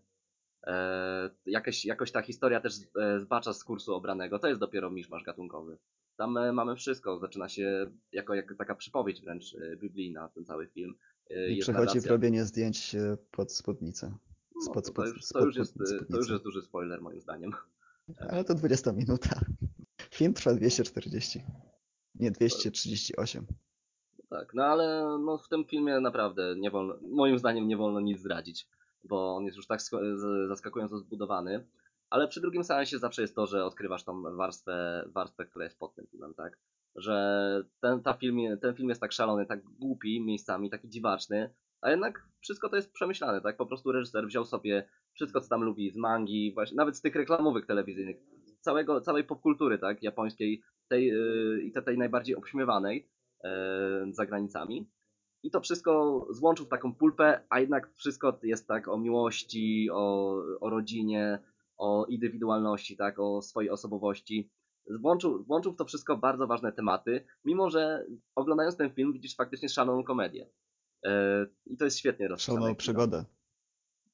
[1.46, 2.72] Jakaś, jakoś ta historia też
[3.18, 4.38] zbacza z kursu obranego.
[4.38, 5.78] To jest dopiero miszmasz gatunkowy.
[6.16, 7.18] Tam mamy wszystko.
[7.18, 10.94] Zaczyna się jako, jako taka przypowiedź wręcz biblijna, ten cały film.
[11.30, 14.14] E, I przechodzi w robienie zdjęć e, pod spódnicę.
[14.54, 17.00] No, Spod, to, spod, to, już, to, już jest, e, to już jest duży spoiler
[17.02, 17.52] moim zdaniem.
[18.30, 19.40] Ale to 20 minuta.
[20.10, 21.44] Film trwa 240.
[22.14, 23.46] Nie, 238.
[24.30, 28.20] Tak, no ale no, w tym filmie naprawdę nie wolno, moim zdaniem nie wolno nic
[28.20, 28.68] zdradzić,
[29.04, 29.80] bo on jest już tak
[30.48, 31.66] zaskakująco zbudowany.
[32.10, 35.94] Ale przy drugim seansie zawsze jest to, że odkrywasz tą warstwę, warstwę która jest pod
[35.94, 36.58] tym filmem, tak?
[36.96, 41.90] Że ten, ta film, ten film jest tak szalony, tak głupi miejscami, taki dziwaczny, a
[41.90, 43.56] jednak wszystko to jest przemyślane, tak?
[43.56, 47.14] Po prostu reżyser wziął sobie wszystko, co tam lubi z mangi, właśnie, nawet z tych
[47.14, 48.16] reklamowych telewizyjnych,
[48.60, 50.02] całego, całej popkultury, tak?
[50.02, 53.08] Japońskiej, tej, yy, i te, tej najbardziej obśmiewanej,
[53.44, 54.90] e, za granicami.
[55.42, 60.36] I to wszystko złączył w taką pulpę, a jednak wszystko jest tak o miłości, o,
[60.60, 61.38] o rodzinie,
[61.76, 64.50] o indywidualności, tak, o swojej osobowości.
[64.90, 69.68] Włączył, włączył w to wszystko bardzo ważne tematy, mimo że oglądając ten film widzisz faktycznie
[69.68, 70.50] szaloną komedię.
[71.04, 72.58] E, I to jest świetnie rozpisane.
[72.58, 73.24] Szaloną przygodę.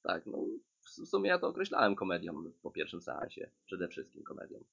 [0.03, 0.39] Tak, no
[0.85, 4.65] w sumie ja to określałem komedią po pierwszym seansie, przede wszystkim komedią.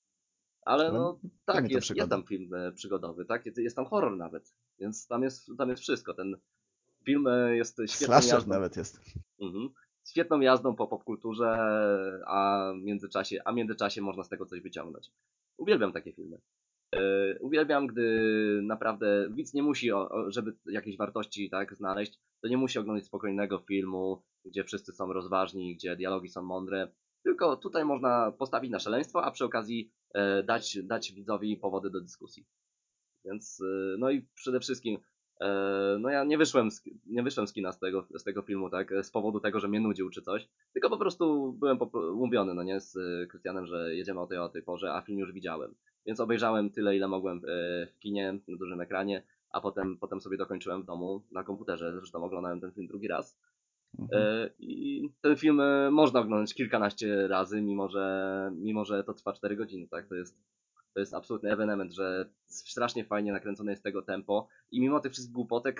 [0.62, 3.46] Ale no tak, mnie to jest, jest tam film e, przygodowy, tak?
[3.58, 6.14] Jest, tam horror nawet, więc tam jest, tam jest wszystko.
[6.14, 6.38] Ten
[7.06, 9.02] film e, jest świetną Slasher nawet jest.
[9.42, 9.70] mhm,
[10.10, 11.58] świetną jazdą po popkulturze,
[12.26, 15.12] a w międzyczasie, a w międzyczasie można z tego coś wyciągnąć.
[15.58, 16.42] Uwielbiam takie filmy.
[16.96, 18.20] E, Uwielbiam, gdy
[18.64, 19.90] naprawdę widz nie musi,
[20.28, 25.76] żeby jakieś wartości tak znaleźć, to nie musi oglądać spokojnego filmu, gdzie wszyscy są rozważni,
[25.76, 26.92] gdzie dialogi są mądre.
[27.24, 32.02] Tylko tutaj można postawić na szaleństwo, a przy okazji e, dać, dać widzowi powody do
[32.02, 32.46] dyskusji.
[33.26, 34.98] Więc, e, no i przede wszystkim,
[36.00, 38.94] no ja nie wyszłem z, nie wyszłem z kina z tego, z tego filmu, tak,
[39.04, 42.80] z powodu tego, że mnie nudził czy coś, tylko po prostu byłem umówiony, no nie,
[42.80, 45.76] z e, Krystianem, że jedziemy o tej, o tej porze, a film już widziałem.
[46.06, 47.42] Więc obejrzałem tyle, ile mogłem e,
[47.88, 51.94] w kinie, na dużym ekranie, a potem, potem sobie dokończyłem w domu na komputerze.
[51.94, 53.38] Zresztą oglądałem ten film drugi raz.
[54.00, 54.24] Mhm.
[54.24, 59.34] E, I ten film e, można oglądać kilkanaście razy, mimo że, mimo że to trwa
[59.34, 60.08] 4 godziny, tak?
[60.08, 60.38] To jest,
[60.98, 65.34] to jest absolutny ewenement, że strasznie fajnie nakręcone jest tego tempo i mimo tych wszystkich
[65.36, 65.80] głupotek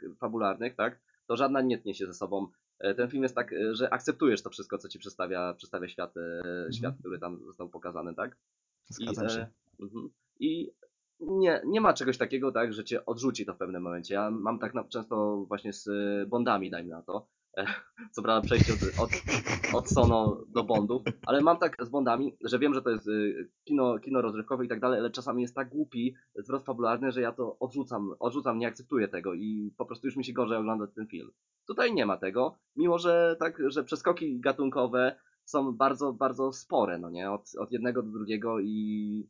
[0.00, 1.00] k- fabularnych, tak?
[1.26, 2.46] To żadna nie tnie się ze sobą.
[2.78, 6.14] E, ten film jest tak, e, że akceptujesz to wszystko, co ci przedstawia, przedstawia świat,
[6.16, 8.36] e, świat, który tam został pokazany, tak?
[8.88, 9.40] Zgadzam I, się.
[9.40, 9.50] e,
[9.82, 10.10] mhm.
[10.40, 10.72] I
[11.20, 14.14] nie, nie ma czegoś takiego, tak, że cię odrzuci to w pewnym momencie.
[14.14, 15.88] Ja mam tak na, często właśnie z
[16.28, 17.28] Bondami, dajmy na to.
[18.14, 19.10] Co prawda przejście od, od,
[19.74, 23.50] od Sono do Bondów, ale mam tak z Bondami, że wiem, że to jest y,
[23.64, 27.32] kino, kino rozrywkowe i tak dalej, ale czasami jest tak głupi zwrot fabularny, że ja
[27.32, 31.06] to odrzucam, odrzucam, nie akceptuję tego i po prostu już mi się gorzej ogląda ten
[31.06, 31.30] film.
[31.66, 37.10] Tutaj nie ma tego, mimo że tak, że przeskoki gatunkowe są bardzo, bardzo spore, no
[37.10, 39.28] nie, od, od jednego do drugiego i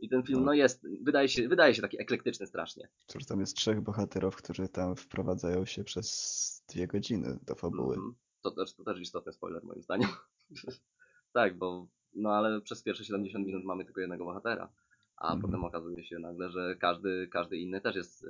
[0.00, 0.46] i ten film, No.
[0.46, 2.88] no jest, wydaje się, wydaje się taki eklektyczny strasznie.
[3.06, 7.94] Cóż, tam jest trzech bohaterów, którzy tam wprowadzają się przez dwie godziny do fabuły.
[7.94, 8.14] Mhm.
[8.42, 10.08] To też, to też istotny spoiler moim zdaniem.
[11.32, 14.72] tak, bo no ale przez pierwsze 70 minut mamy tylko jednego bohatera,
[15.16, 15.42] a Mhm.
[15.42, 18.28] potem okazuje się nagle, że każdy, każdy inny też jest e,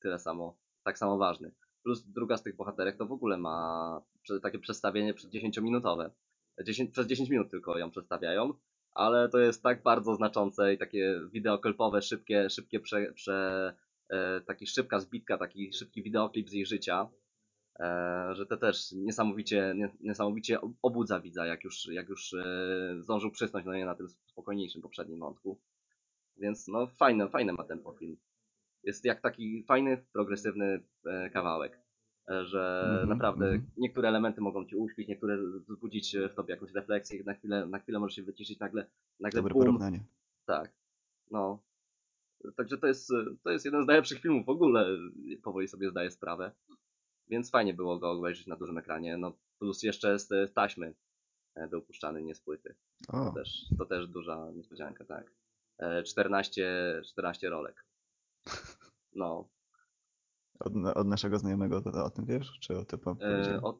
[0.00, 1.52] tyle samo, tak samo ważny.
[1.82, 4.00] Plus druga z tych bohaterek to w ogóle ma
[4.42, 6.10] takie przedstawienie przez 10-minutowe.
[6.64, 8.54] 10, przez 10 minut tylko ją przedstawiają,
[8.94, 13.74] ale to jest tak bardzo znaczące i takie wideoklipowe, szybkie, szybkie prze, prze,
[14.08, 17.08] e, taki szybka zbitka, taki szybki wideoklip z jej życia,
[17.80, 22.44] e, że to też niesamowicie, nie, niesamowicie obudza widza, jak już, jak już e,
[23.00, 25.60] zdążył przysnąć no nie na tym spokojniejszym poprzednim wątku.
[26.36, 28.16] Więc no fajne, fajne ma ten film.
[28.82, 31.81] Jest jak taki fajny, progresywny e, kawałek.
[32.30, 33.70] E, że Mhm, naprawdę mhm.
[33.76, 37.98] niektóre elementy mogą ci uśpić, niektóre wzbudzić w tobie jakąś refleksję, na chwilę, na chwilę
[37.98, 38.86] możesz się wyciszyć, nagle,
[39.20, 40.04] nagle Dobre bum, porównanie.
[40.46, 40.72] tak.
[41.30, 41.62] No.
[42.56, 43.08] Także to jest,
[43.42, 44.86] to jest jeden z najlepszych filmów w ogóle,
[45.42, 46.52] powoli sobie zdaję sprawę.
[47.28, 49.16] Więc fajnie było go obejrzeć na dużym ekranie.
[49.16, 50.94] No plus jeszcze z, z taśmy
[51.54, 52.74] e, był puszczany, nie z płyty.
[53.06, 55.32] To też, to też duża niespodzianka, tak.
[55.78, 57.84] E, 14, 14 rolek.
[59.14, 59.48] No.
[60.64, 62.58] Od, od naszego znajomego to, o tym wiesz?
[62.60, 63.76] Czy o tym E, od,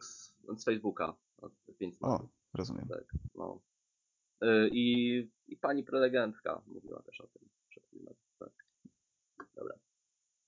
[0.48, 1.14] od Facebooka.
[1.38, 2.88] Od 5 O, rozumiem.
[2.88, 3.04] Tak,
[3.34, 3.60] no.
[4.40, 5.18] E, I,
[5.48, 8.14] I pani prelegentka mówiła też o tym przed filmem.
[8.38, 8.50] Tak.
[9.56, 9.74] Dobra.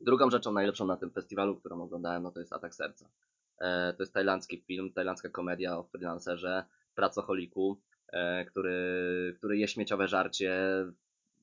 [0.01, 3.09] Drugą rzeczą najlepszą na tym festiwalu, którą oglądałem, no to jest Atak Serca.
[3.61, 6.65] E, to jest tajlandzki film, tajlandzka komedia o freelancerze,
[6.95, 7.81] pracocholiku,
[8.13, 10.57] e, który, który je śmieciowe żarcie,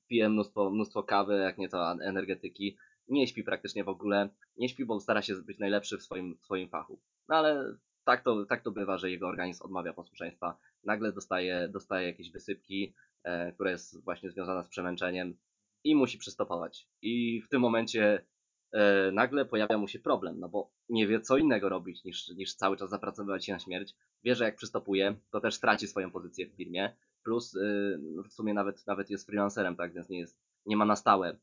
[0.07, 2.77] pije mnóstwo, mnóstwo kawy, jak nieco a- energetyki,
[3.07, 6.69] nie śpi praktycznie w ogóle, nie śpi, bo stara się być najlepszy w swoim, swoim
[6.69, 6.99] fachu.
[7.29, 7.75] No ale
[8.05, 12.93] tak to, tak to bywa, że jego organizm odmawia posłuszeństwa, nagle dostaje, dostaje jakieś wysypki,
[13.23, 15.37] e, która jest właśnie związana z przemęczeniem
[15.83, 16.87] i musi przystopować.
[17.01, 18.25] I w tym momencie
[18.71, 22.55] e, nagle pojawia mu się problem, no bo nie wie co innego robić niż, niż
[22.55, 23.95] cały czas zapracowywać się na śmierć.
[24.23, 27.99] Wie, że jak przystopuje, to też traci swoją pozycję w firmie, plus y,
[28.29, 31.37] w sumie nawet, nawet jest freelancerem, tak, więc nie, jest, nie ma na stałe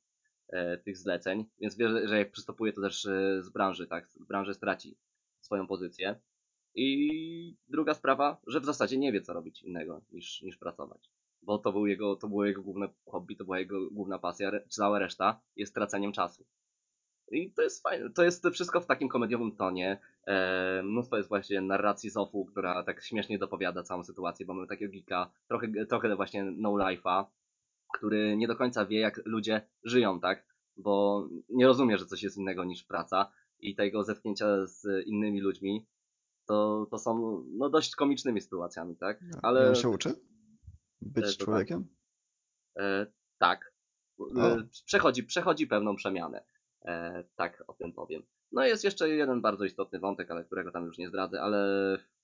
[0.85, 4.55] tych zleceń, więc wie, że, jak przystopuje, to też e, z branży, tak, z branży
[4.55, 4.97] straci
[5.41, 6.21] swoją pozycję.
[6.75, 11.11] I druga sprawa, że w zasadzie nie wie, co robić innego niż, niż pracować.
[11.43, 14.99] Bo to, był jego, to było jego główne hobby, to była jego główna pasja, cała
[14.99, 16.47] reszta jest traceniem czasu.
[17.31, 19.99] I to jest fajne, to jest wszystko w takim komediowym tonie.
[20.27, 24.93] E, mnóstwo jest właśnie narracji Zofu, która tak śmiesznie dopowiada całą sytuację, bo mamy takiego
[24.93, 27.25] geeka, trochę, trochę właśnie no life'a,
[27.95, 30.47] który nie do końca wie, jak ludzie żyją, tak?
[30.77, 35.41] Bo nie rozumie, że coś jest innego niż praca i te jego zetknięcia z innymi
[35.41, 35.87] ludźmi
[36.49, 39.23] to, to są no, dość komicznymi sytuacjami, tak?
[39.23, 40.09] I Ale on się uczy?
[40.09, 40.15] E,
[41.03, 41.45] Być to tak.
[41.45, 41.89] człowiekiem?
[42.79, 43.07] E,
[43.39, 43.73] tak.
[44.19, 44.47] O.
[44.47, 46.45] E, przechodzi, przechodzi pewną przemianę.
[46.85, 48.23] E, tak o tym powiem.
[48.53, 51.69] No jest jeszcze jeden bardzo istotny wątek, ale którego tam już nie zdradzę, ale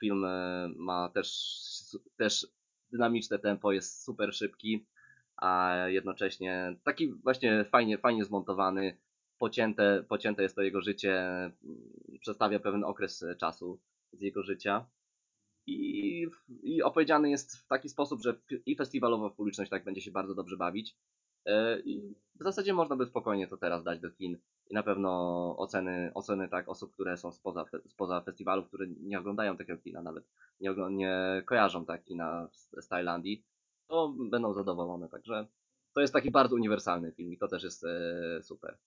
[0.01, 1.29] film e, ma też,
[2.17, 2.47] też
[2.93, 4.87] dynamiczne tempo, jest super szybki,
[5.37, 8.97] a jednocześnie taki właśnie fajnie, fajnie zmontowany,
[9.39, 11.55] pocięte, pocięte jest to jego życie, mm,
[12.21, 13.81] przedstawia pewien okres czasu
[14.13, 14.87] z jego życia.
[15.67, 16.27] I,
[16.63, 20.57] I opowiedziany jest w taki sposób, że i festiwalowa publiczność tak będzie się bardzo dobrze
[20.57, 20.97] bawić.
[21.47, 24.39] E, I w zasadzie można by spokojnie to teraz dać do kin.
[24.71, 25.11] I na pewno
[25.59, 30.25] oceny, oceny tak osób, które są spoza, spoza festiwalu, które nie oglądają takiego kina, nawet
[30.61, 33.45] nie, nie kojarzą tak kina z, z Tajlandii,
[33.89, 35.09] to będą zadowolone.
[35.09, 35.47] Także
[35.93, 38.79] to jest taki bardzo uniwersalny film i to też jest e, super.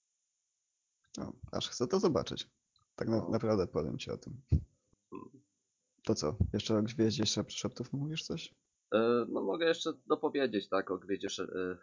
[1.19, 2.47] O, aż chcę to zobaczyć.
[2.95, 3.29] Tak na, No.
[3.29, 4.33] naprawdę powiem ci o tym.
[6.03, 6.35] To co?
[6.53, 8.53] Jeszcze o gwieździe szep, szeptów mówisz coś?
[8.93, 11.77] E, No mogę jeszcze dopowiedzieć, tak, o Gwieździe e,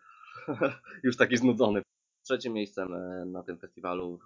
[1.05, 1.83] już taki znudzony.
[2.23, 2.95] Trzecim miejscem
[3.33, 4.19] na tym festiwalu,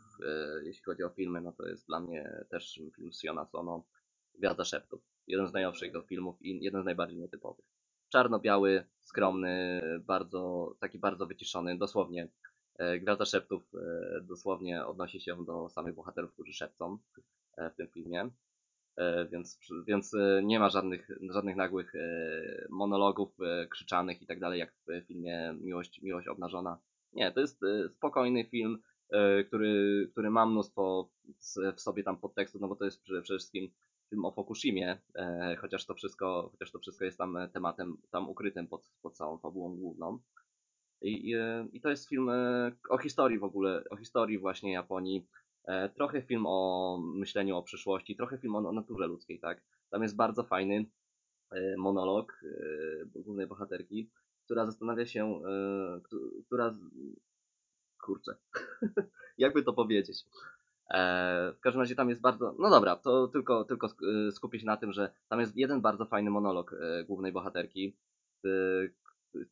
[0.65, 3.85] jeśli chodzi o filmy, no to jest dla mnie też film Siona Sono,
[4.35, 5.01] Gwiazda Szeptów.
[5.27, 7.65] Jeden z najnowszych jego filmów i jeden z najbardziej nietypowych.
[8.09, 12.29] Czarno-biały, skromny, bardzo, taki bardzo wyciszony, dosłownie.
[12.79, 16.99] e, Gwiazda Szeptów e, dosłownie odnosi się do samych bohaterów, którzy szepcą
[17.57, 18.31] e, w tym filmie.
[19.33, 21.93] Więc, więc nie ma żadnych, żadnych nagłych
[22.71, 23.37] monologów
[23.71, 26.79] krzyczanych i tak dalej, jak w filmie Miłość, Miłość Obnażona.
[27.13, 27.61] Nie, to jest
[27.97, 28.79] spokojny film,
[29.47, 31.11] który, który ma mnóstwo
[31.77, 33.71] w sobie tam podtekstów, no bo to jest przede wszystkim
[34.11, 38.29] film o Fukushimie, e, chociaż to wszystko, chociaż to wszystko jest tam e, tematem tam
[38.29, 40.19] ukrytym pod, pod całą fabułą główną.
[41.03, 42.31] I, i, e, I to jest film
[42.91, 45.27] o historii w ogóle, o historii właśnie Japonii.
[45.95, 49.63] Trochę film o myśleniu o przyszłości, trochę film o naturze ludzkiej, tak?
[49.91, 50.85] Tam jest bardzo fajny
[51.79, 52.41] monolog
[53.15, 54.11] głównej bohaterki,
[54.45, 55.41] która zastanawia się,
[56.05, 56.79] któ- która,
[58.05, 58.33] kurczę,
[59.39, 60.25] jakby to powiedzieć.
[60.91, 64.67] E, w każdym razie tam jest bardzo, no dobra, to tylko, tylko e, skupię się
[64.67, 67.97] na tym, że tam jest jeden bardzo fajny monolog e, głównej bohaterki.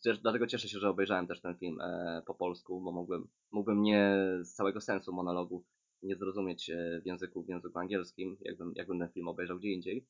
[0.05, 3.83] Ciesz, dlatego cieszę się, że obejrzałem też ten film e, po polsku, bo mógłbym, mógłbym
[3.83, 5.65] nie z całego sensu monologu
[6.03, 6.71] nie zrozumieć
[7.03, 10.07] w języku, w języku angielskim, jakbym, jakbym ten film obejrzał gdzie indziej.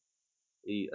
[0.65, 0.91] I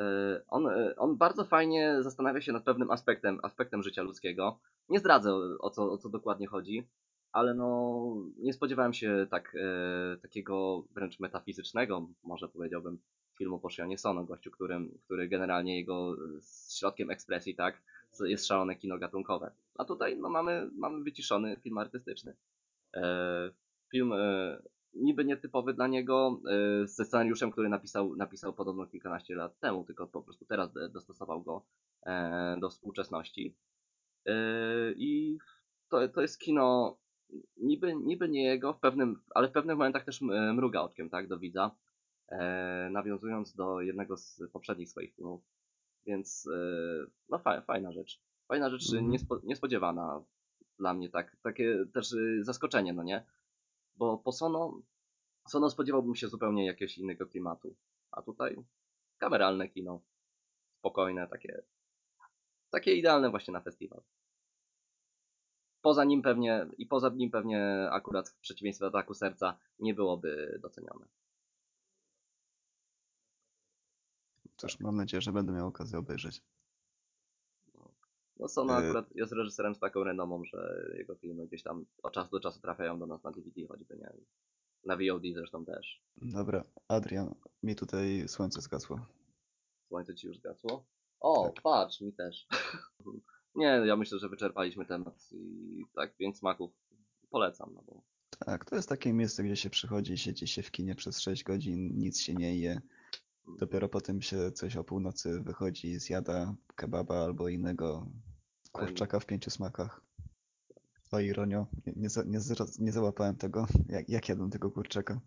[0.48, 0.68] on,
[0.98, 4.60] on bardzo fajnie zastanawia się nad pewnym aspektem, aspektem życia ludzkiego.
[4.90, 6.88] Nie zdradzę o co, o co dokładnie chodzi,
[7.32, 13.00] ale no nie spodziewałem się tak, e, takiego wręcz metafizycznego, może powiedziałbym,
[13.38, 16.18] filmu po Shionie Sono, gościu, którym, który generalnie jego e,
[16.78, 17.82] środkiem ekspresji, tak,
[18.20, 19.52] jest szalone kino gatunkowe.
[19.78, 22.36] A tutaj no, mamy, mamy wyciszony film artystyczny.
[22.96, 23.52] E,
[23.92, 24.62] film e,
[24.94, 26.42] niby nietypowy dla niego,
[26.84, 31.42] e, ze scenariuszem, który napisał, napisał podobno kilkanaście lat temu, tylko po prostu teraz dostosował
[31.44, 31.66] go
[32.06, 33.56] e, do współczesności.
[34.26, 34.34] E,
[34.96, 35.38] I
[35.90, 36.98] to, to jest kino
[37.58, 41.28] niby, niby nie jego, w pewnym, ale w pewnych momentach też m- mruga oczkiem, tak,
[41.28, 41.72] do widza,
[42.30, 45.42] e, nawiązując do jednego z poprzednich swoich filmów.
[46.06, 46.58] Więc e,
[47.30, 48.22] no fa, fajna rzecz.
[48.48, 49.12] Fajna rzecz, Mhm.
[49.12, 50.24] niespo, niespodziewana
[50.80, 53.24] dla mnie, tak, takie też y, zaskoczenie, no nie?
[53.96, 54.82] Bo po Sono,
[55.48, 57.76] Sono spodziewałbym się zupełnie jakiegoś innego klimatu.
[58.12, 58.64] A tutaj
[59.18, 60.02] kameralne kino,
[60.80, 61.62] spokojne, takie,
[62.70, 64.02] takie idealne właśnie na festiwal.
[65.82, 70.60] Poza nim pewnie, i poza nim pewnie akurat w przeciwieństwie do ataku serca nie byłoby
[70.62, 71.06] docenione.
[74.58, 76.42] Cóż, mam nadzieję, że będę miał okazję obejrzeć.
[78.40, 82.14] No Sono Y- akurat jest reżyserem z taką renomą, że jego filmy gdzieś tam od
[82.14, 84.12] czasu do czasu trafiają do nas na DVD, choćby nie.
[84.86, 86.02] Na VOD zresztą też.
[86.18, 89.06] Dobra, Adrian, mi tutaj słońce zgasło.
[89.88, 90.86] Słońce ci już zgasło?
[91.20, 91.62] O, Tak.
[91.64, 92.48] patrz, mi też.
[93.56, 96.72] nie, ja myślę, że wyczerpaliśmy temat i tak, pięć smaków
[97.30, 98.04] polecam, no bo
[98.46, 101.98] Tak, to jest takie miejsce, gdzie się przychodzi, siedzi się w kinie przez 6 godzin,
[102.00, 102.82] nic się nie je.
[103.60, 108.12] Dopiero potem się coś o północy wychodzi, zjada kebaba albo innego
[108.72, 110.02] kurczaka w pięciu smakach.
[111.12, 112.24] O ironio, nie, nie, za-
[112.80, 115.22] nie, załapałem tego, jak, jak jadłem tego kurczaka.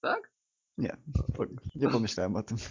[0.00, 0.32] tak?
[0.78, 0.96] Nie,
[1.36, 1.44] po,
[1.74, 2.56] nie pomyślałem o tym.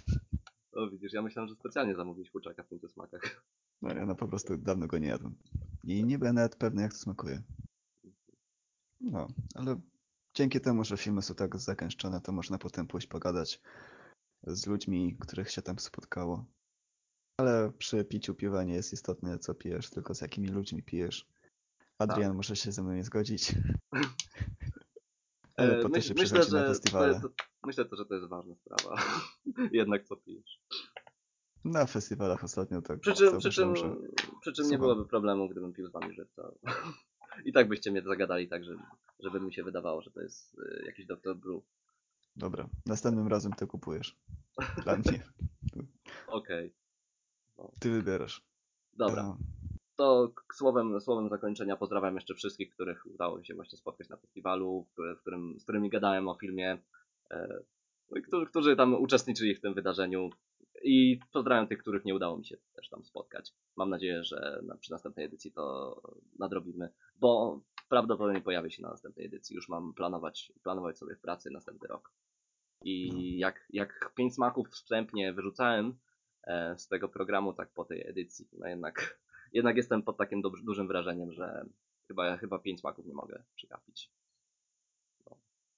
[0.72, 3.44] O widzisz, ja myślałem, że specjalnie zamówić kurczaka w pięciu smakach.
[3.82, 5.34] No, ja no po prostu dawno go nie jadłem.
[5.84, 7.42] I nie byłem nawet pewny, jak to smakuje.
[9.00, 9.80] No, ale
[10.36, 13.60] dzięki temu, że filmy są tak zagęszczone, to można potem pójść pogadać
[14.46, 16.44] z ludźmi, których się tam spotkało.
[17.40, 21.26] Ale przy piciu piwa nie jest istotne, co pijesz, tylko z jakimi ludźmi pijesz.
[21.98, 23.54] Adrian może się ze mną nie zgodzić.
[25.56, 27.20] Ale E, myśl- się myślę, na że to, festiwale.
[27.20, 27.28] to,
[27.66, 29.02] myślę to, że to jest ważna sprawa.
[29.72, 30.60] Jednak co pijesz.
[31.64, 33.96] Na festiwalach ostatnio tak Przy czym, przy czym, że...
[34.40, 36.52] przy czym nie byłoby problemu, gdybym pił z wami żywca.
[37.46, 38.76] I tak byście mnie zagadali tak, że,
[39.18, 41.36] żeby mi się wydawało, że to jest y, jakiś Dr.
[41.36, 41.62] Brew.
[42.36, 44.16] Dobra, następnym razem ty kupujesz.
[44.84, 45.22] Dla mnie.
[46.26, 46.74] Okej,
[47.80, 48.42] Ty wybierasz.
[48.92, 49.22] dobra.
[49.22, 49.36] E,
[49.96, 54.86] To słowem, słowem zakończenia pozdrawiam jeszcze wszystkich, których udało mi się właśnie spotkać na festiwalu,
[55.16, 56.78] w którym, z którymi gadałem o filmie,
[57.30, 57.58] e,
[58.10, 60.30] no i którzy, którzy tam uczestniczyli w tym wydarzeniu.
[60.82, 63.52] I pozdrawiam tych, których nie udało mi się też tam spotkać.
[63.76, 65.96] Mam nadzieję, że na, przy następnej edycji to
[66.38, 69.56] nadrobimy, bo prawdopodobnie pojawię się na następnej edycji.
[69.56, 72.12] Już mam planować, planować sobie w pracy następny rok.
[72.84, 73.18] I No.
[73.22, 75.98] jak, jak pięć smaków wstępnie wyrzucałem
[76.44, 79.20] e, z tego programu, tak po tej edycji, no jednak
[79.52, 81.64] jednak jestem pod takim dobrz- dużym wrażeniem, że
[82.08, 84.10] chyba, chyba pięć smaków nie mogę przykapić.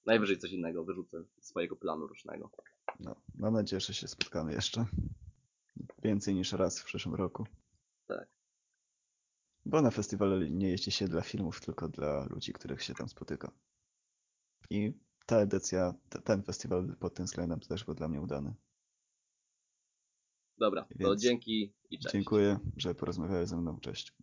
[0.05, 2.49] Najwyżej coś innego wyrzucę z swojego planu rocznego.
[2.99, 4.85] No, mam nadzieję, że się spotkamy jeszcze.
[6.03, 7.47] Więcej niż raz w przyszłym roku.
[8.07, 8.27] Tak.
[9.65, 13.51] Bo na festiwale nie jeździ się dla filmów, tylko dla ludzi, których się tam spotyka.
[14.69, 14.93] I
[15.25, 18.53] ta edycja, te- ten festiwal pod tym względem też był dla mnie udany.
[20.57, 22.13] Dobra, to Więc dzięki i cześć.
[22.13, 23.79] Dziękuję, że porozmawiałeś ze mną.
[23.79, 24.13] Cześć.